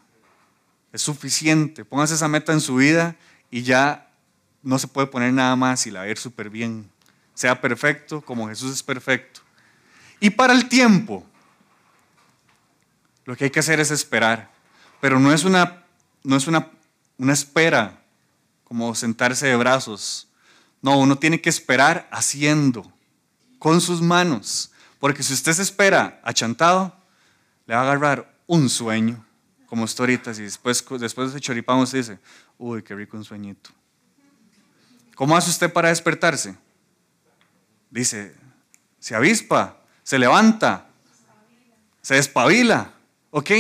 Es 0.92 1.02
suficiente. 1.02 1.86
Póngase 1.86 2.16
esa 2.16 2.28
meta 2.28 2.52
en 2.52 2.60
su 2.60 2.76
vida 2.76 3.16
y 3.50 3.64
ya 3.64 4.03
no 4.64 4.80
se 4.80 4.88
puede 4.88 5.08
poner 5.08 5.34
nada 5.34 5.56
más 5.56 5.86
y 5.86 5.92
la 5.92 6.00
va 6.00 6.06
a 6.06 6.10
ir 6.10 6.18
súper 6.18 6.50
bien. 6.50 6.90
Sea 7.36 7.60
perfecto 7.60 8.22
como 8.22 8.48
Jesús 8.48 8.72
es 8.74 8.82
perfecto. 8.82 9.42
Y 10.20 10.30
para 10.30 10.54
el 10.54 10.70
tiempo, 10.70 11.26
lo 13.26 13.36
que 13.36 13.46
hay 13.46 13.50
que 13.50 13.60
hacer 13.60 13.80
es 13.80 13.92
esperar. 13.92 14.52
Pero 15.02 15.20
no 15.20 15.34
es 15.34 15.44
una, 15.44 15.84
no 16.24 16.38
es 16.38 16.48
una, 16.48 16.72
una 17.18 17.34
espera 17.34 18.02
como 18.64 18.96
sentarse 18.96 19.48
de 19.48 19.56
brazos. 19.58 20.30
No, 20.82 20.98
uno 20.98 21.18
tiene 21.18 21.42
que 21.42 21.50
esperar 21.50 22.08
haciendo 22.12 22.90
con 23.60 23.82
sus 23.82 24.02
manos. 24.02 24.72
Porque 25.00 25.24
si 25.24 25.34
usted 25.34 25.52
se 25.52 25.62
espera 25.62 26.22
achantado, 26.24 26.96
le 27.66 27.76
va 27.76 27.82
a 27.82 27.84
agarrar 27.84 28.34
un 28.48 28.70
sueño, 28.70 29.26
como 29.68 29.86
esto 29.86 30.04
ahorita, 30.04 30.32
y 30.32 30.44
después, 30.44 30.86
después 31.00 31.34
de 31.34 31.40
ese 31.40 31.98
dice, 31.98 32.20
uy, 32.58 32.84
qué 32.84 32.96
rico 32.96 33.18
un 33.18 33.26
sueñito. 33.26 33.72
¿Cómo 35.16 35.38
hace 35.38 35.50
usted 35.50 35.72
para 35.72 35.90
despertarse? 35.90 36.56
Dice, 37.90 38.36
se 39.00 39.16
avispa, 39.16 39.78
se 40.04 40.18
levanta, 40.18 40.88
se 42.02 42.16
despabila, 42.16 42.92
¿ok? 43.32 43.52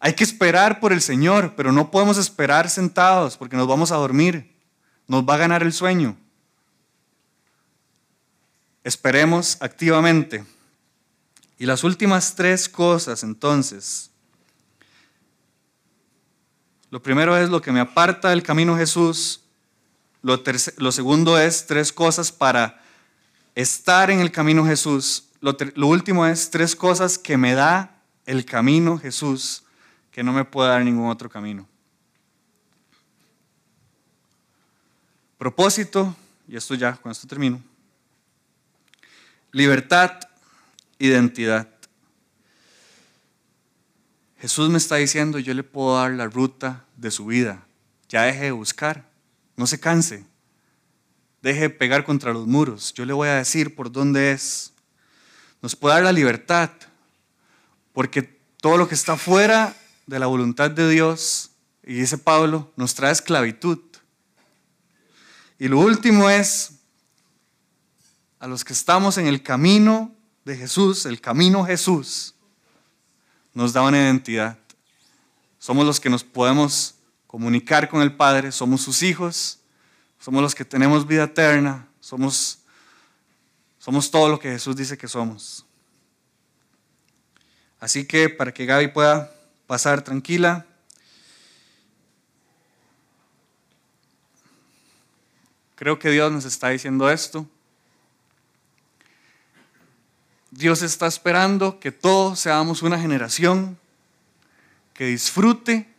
Hay 0.00 0.14
que 0.14 0.24
esperar 0.24 0.80
por 0.80 0.92
el 0.92 1.00
Señor, 1.00 1.54
pero 1.56 1.72
no 1.72 1.90
podemos 1.90 2.18
esperar 2.18 2.68
sentados 2.68 3.36
porque 3.36 3.56
nos 3.56 3.68
vamos 3.68 3.92
a 3.92 3.96
dormir, 3.96 4.52
nos 5.06 5.24
va 5.24 5.34
a 5.34 5.38
ganar 5.38 5.62
el 5.62 5.72
sueño. 5.72 6.16
Esperemos 8.84 9.58
activamente. 9.60 10.44
Y 11.58 11.66
las 11.66 11.84
últimas 11.84 12.34
tres 12.34 12.68
cosas, 12.68 13.22
entonces. 13.22 14.10
Lo 16.90 17.00
primero 17.00 17.36
es 17.36 17.48
lo 17.48 17.62
que 17.62 17.70
me 17.70 17.80
aparta 17.80 18.30
del 18.30 18.42
camino 18.42 18.76
Jesús. 18.76 19.40
Lo, 20.22 20.42
lo 20.76 20.92
segundo 20.92 21.38
es 21.38 21.66
tres 21.66 21.92
cosas 21.92 22.32
para 22.32 22.82
estar 23.54 24.10
en 24.10 24.20
el 24.20 24.30
camino 24.30 24.64
Jesús. 24.64 25.24
Lo, 25.40 25.56
lo 25.74 25.86
último 25.88 26.26
es 26.26 26.50
tres 26.50 26.76
cosas 26.76 27.18
que 27.18 27.36
me 27.36 27.54
da 27.54 28.02
el 28.24 28.44
camino 28.44 28.98
Jesús, 28.98 29.64
que 30.10 30.22
no 30.22 30.32
me 30.32 30.44
puede 30.44 30.70
dar 30.70 30.84
ningún 30.84 31.10
otro 31.10 31.28
camino. 31.28 31.68
Propósito, 35.38 36.14
y 36.46 36.56
esto 36.56 36.74
ya, 36.74 36.94
con 36.94 37.10
esto 37.10 37.26
termino 37.26 37.60
Libertad, 39.50 40.18
identidad. 40.98 41.68
Jesús 44.38 44.70
me 44.70 44.78
está 44.78 44.96
diciendo, 44.96 45.38
yo 45.38 45.52
le 45.52 45.62
puedo 45.62 45.96
dar 45.96 46.12
la 46.12 46.26
ruta 46.26 46.86
de 46.96 47.10
su 47.10 47.26
vida. 47.26 47.66
Ya 48.08 48.22
deje 48.22 48.44
de 48.44 48.52
buscar, 48.52 49.04
no 49.56 49.66
se 49.66 49.80
canse. 49.80 50.24
Deje 51.42 51.60
de 51.60 51.70
pegar 51.70 52.04
contra 52.04 52.32
los 52.32 52.46
muros. 52.46 52.92
Yo 52.94 53.04
le 53.04 53.12
voy 53.12 53.28
a 53.28 53.34
decir 53.34 53.74
por 53.74 53.90
dónde 53.90 54.32
es. 54.32 54.72
Nos 55.60 55.76
puede 55.76 55.96
dar 55.96 56.04
la 56.04 56.12
libertad, 56.12 56.70
porque 57.92 58.22
todo 58.60 58.76
lo 58.76 58.88
que 58.88 58.94
está 58.94 59.16
fuera 59.16 59.76
de 60.06 60.18
la 60.18 60.26
voluntad 60.26 60.70
de 60.70 60.88
Dios, 60.88 61.50
y 61.84 61.94
dice 61.94 62.18
Pablo, 62.18 62.72
nos 62.76 62.94
trae 62.94 63.12
esclavitud. 63.12 63.78
Y 65.58 65.68
lo 65.68 65.78
último 65.78 66.28
es 66.30 66.72
a 68.40 68.46
los 68.48 68.64
que 68.64 68.72
estamos 68.72 69.18
en 69.18 69.26
el 69.26 69.42
camino 69.42 70.12
de 70.44 70.56
Jesús, 70.56 71.06
el 71.06 71.20
camino 71.20 71.64
Jesús, 71.64 72.34
nos 73.54 73.72
da 73.72 73.82
una 73.82 73.98
identidad. 73.98 74.58
Somos 75.58 75.86
los 75.86 76.00
que 76.00 76.10
nos 76.10 76.24
podemos 76.24 76.96
comunicar 77.32 77.88
con 77.88 78.02
el 78.02 78.14
Padre, 78.14 78.52
somos 78.52 78.82
sus 78.82 79.02
hijos, 79.02 79.58
somos 80.20 80.42
los 80.42 80.54
que 80.54 80.66
tenemos 80.66 81.06
vida 81.06 81.24
eterna, 81.24 81.88
somos, 81.98 82.58
somos 83.78 84.10
todo 84.10 84.28
lo 84.28 84.38
que 84.38 84.50
Jesús 84.50 84.76
dice 84.76 84.98
que 84.98 85.08
somos. 85.08 85.64
Así 87.80 88.04
que 88.04 88.28
para 88.28 88.52
que 88.52 88.66
Gaby 88.66 88.88
pueda 88.88 89.32
pasar 89.66 90.02
tranquila, 90.02 90.66
creo 95.74 95.98
que 95.98 96.10
Dios 96.10 96.30
nos 96.30 96.44
está 96.44 96.68
diciendo 96.68 97.10
esto. 97.10 97.48
Dios 100.50 100.82
está 100.82 101.06
esperando 101.06 101.80
que 101.80 101.92
todos 101.92 102.40
seamos 102.40 102.82
una 102.82 102.98
generación 102.98 103.78
que 104.92 105.06
disfrute 105.06 105.91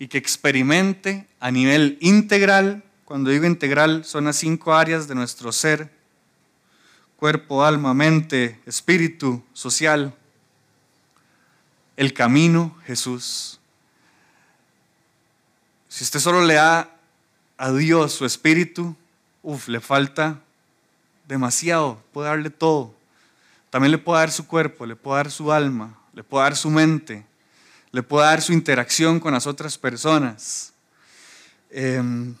y 0.00 0.08
que 0.08 0.16
experimente 0.16 1.28
a 1.40 1.50
nivel 1.50 1.98
integral, 2.00 2.82
cuando 3.04 3.28
digo 3.28 3.44
integral 3.44 4.02
son 4.06 4.24
las 4.24 4.36
cinco 4.36 4.72
áreas 4.72 5.06
de 5.06 5.14
nuestro 5.14 5.52
ser, 5.52 5.92
cuerpo, 7.16 7.62
alma, 7.62 7.92
mente, 7.92 8.58
espíritu, 8.64 9.44
social, 9.52 10.16
el 11.98 12.14
camino 12.14 12.74
Jesús. 12.86 13.60
Si 15.86 16.02
usted 16.02 16.18
solo 16.18 16.46
le 16.46 16.54
da 16.54 16.96
a 17.58 17.70
Dios 17.70 18.12
su 18.12 18.24
espíritu, 18.24 18.96
uff, 19.42 19.68
le 19.68 19.80
falta 19.80 20.40
demasiado, 21.28 22.02
puede 22.14 22.28
darle 22.30 22.48
todo. 22.48 22.94
También 23.68 23.90
le 23.92 23.98
puede 23.98 24.20
dar 24.20 24.30
su 24.30 24.46
cuerpo, 24.46 24.86
le 24.86 24.96
puede 24.96 25.18
dar 25.18 25.30
su 25.30 25.52
alma, 25.52 25.98
le 26.14 26.24
puede 26.24 26.44
dar 26.44 26.56
su 26.56 26.70
mente, 26.70 27.26
le 27.92 28.02
puede 28.02 28.26
dar 28.26 28.42
su 28.42 28.52
interacción 28.52 29.20
con 29.20 29.32
las 29.32 29.46
otras 29.46 29.78
personas. 29.78 30.72
Em, 31.70 32.34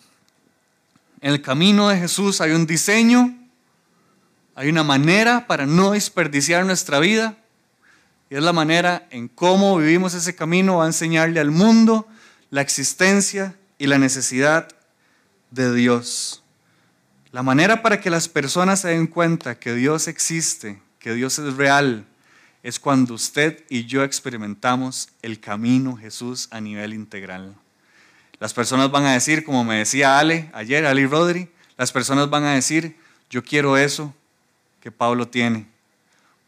en 1.20 1.32
el 1.32 1.42
camino 1.42 1.88
de 1.88 1.98
Jesús 1.98 2.40
hay 2.40 2.52
un 2.52 2.66
diseño, 2.66 3.36
hay 4.54 4.68
una 4.68 4.82
manera 4.82 5.46
para 5.46 5.66
no 5.66 5.92
desperdiciar 5.92 6.64
nuestra 6.64 6.98
vida. 6.98 7.36
Y 8.28 8.36
es 8.36 8.42
la 8.42 8.52
manera 8.52 9.08
en 9.10 9.28
cómo 9.28 9.76
vivimos 9.78 10.14
ese 10.14 10.36
camino, 10.36 10.78
va 10.78 10.84
a 10.84 10.86
enseñarle 10.86 11.40
al 11.40 11.50
mundo 11.50 12.06
la 12.50 12.60
existencia 12.60 13.56
y 13.78 13.86
la 13.86 13.98
necesidad 13.98 14.68
de 15.50 15.74
Dios. 15.74 16.42
La 17.32 17.42
manera 17.42 17.82
para 17.82 18.00
que 18.00 18.10
las 18.10 18.28
personas 18.28 18.80
se 18.80 18.88
den 18.88 19.06
cuenta 19.06 19.58
que 19.58 19.74
Dios 19.74 20.08
existe, 20.08 20.80
que 20.98 21.14
Dios 21.14 21.38
es 21.38 21.54
real, 21.54 22.06
es 22.62 22.78
cuando 22.78 23.14
usted 23.14 23.64
y 23.68 23.86
yo 23.86 24.04
experimentamos 24.04 25.08
el 25.22 25.40
camino 25.40 25.96
Jesús 25.96 26.48
a 26.50 26.60
nivel 26.60 26.92
integral. 26.92 27.54
Las 28.38 28.54
personas 28.54 28.90
van 28.90 29.04
a 29.04 29.12
decir, 29.12 29.44
como 29.44 29.64
me 29.64 29.76
decía 29.76 30.18
Ale 30.18 30.50
ayer, 30.52 30.86
Ali 30.86 31.06
Rodri, 31.06 31.48
las 31.76 31.92
personas 31.92 32.28
van 32.28 32.44
a 32.44 32.54
decir, 32.54 32.96
yo 33.30 33.42
quiero 33.42 33.76
eso 33.76 34.14
que 34.80 34.90
Pablo 34.90 35.28
tiene, 35.28 35.66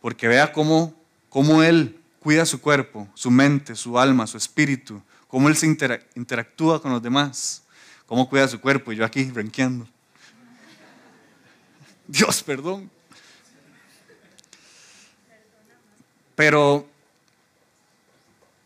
porque 0.00 0.28
vea 0.28 0.52
cómo, 0.52 0.94
cómo 1.28 1.62
él 1.62 1.98
cuida 2.18 2.46
su 2.46 2.60
cuerpo, 2.60 3.08
su 3.14 3.30
mente, 3.30 3.74
su 3.74 3.98
alma, 3.98 4.26
su 4.26 4.36
espíritu, 4.36 5.02
cómo 5.28 5.48
él 5.48 5.56
se 5.56 5.66
interactúa 5.66 6.80
con 6.80 6.92
los 6.92 7.02
demás, 7.02 7.62
cómo 8.06 8.28
cuida 8.28 8.48
su 8.48 8.60
cuerpo, 8.60 8.92
y 8.92 8.96
yo 8.96 9.04
aquí 9.04 9.30
renqueando. 9.30 9.88
Dios, 12.06 12.42
perdón. 12.42 12.90
Pero 16.34 16.88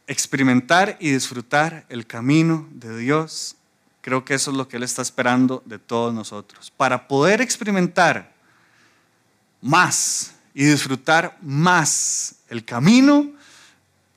experimentar 0.06 0.96
y 1.00 1.10
disfrutar 1.10 1.84
el 1.88 2.06
camino 2.06 2.68
de 2.70 2.96
Dios, 2.96 3.56
creo 4.00 4.24
que 4.24 4.34
eso 4.34 4.50
es 4.50 4.56
lo 4.56 4.68
que 4.68 4.76
Él 4.76 4.82
está 4.82 5.02
esperando 5.02 5.62
de 5.66 5.78
todos 5.78 6.14
nosotros. 6.14 6.70
Para 6.76 7.08
poder 7.08 7.40
experimentar 7.40 8.32
más 9.60 10.32
y 10.54 10.64
disfrutar 10.64 11.36
más 11.42 12.36
el 12.48 12.64
camino, 12.64 13.32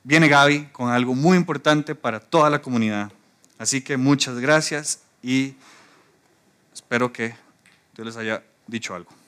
viene 0.04 0.28
Gaby 0.28 0.66
con 0.66 0.90
algo 0.90 1.14
muy 1.14 1.36
importante 1.36 1.94
para 1.94 2.20
toda 2.20 2.48
la 2.50 2.62
comunidad. 2.62 3.10
Así 3.58 3.82
que 3.82 3.96
muchas 3.96 4.38
gracias 4.38 5.00
y 5.22 5.54
espero 6.72 7.12
que 7.12 7.34
Dios 7.94 8.06
les 8.06 8.16
haya 8.16 8.42
dicho 8.66 8.94
algo. 8.94 9.19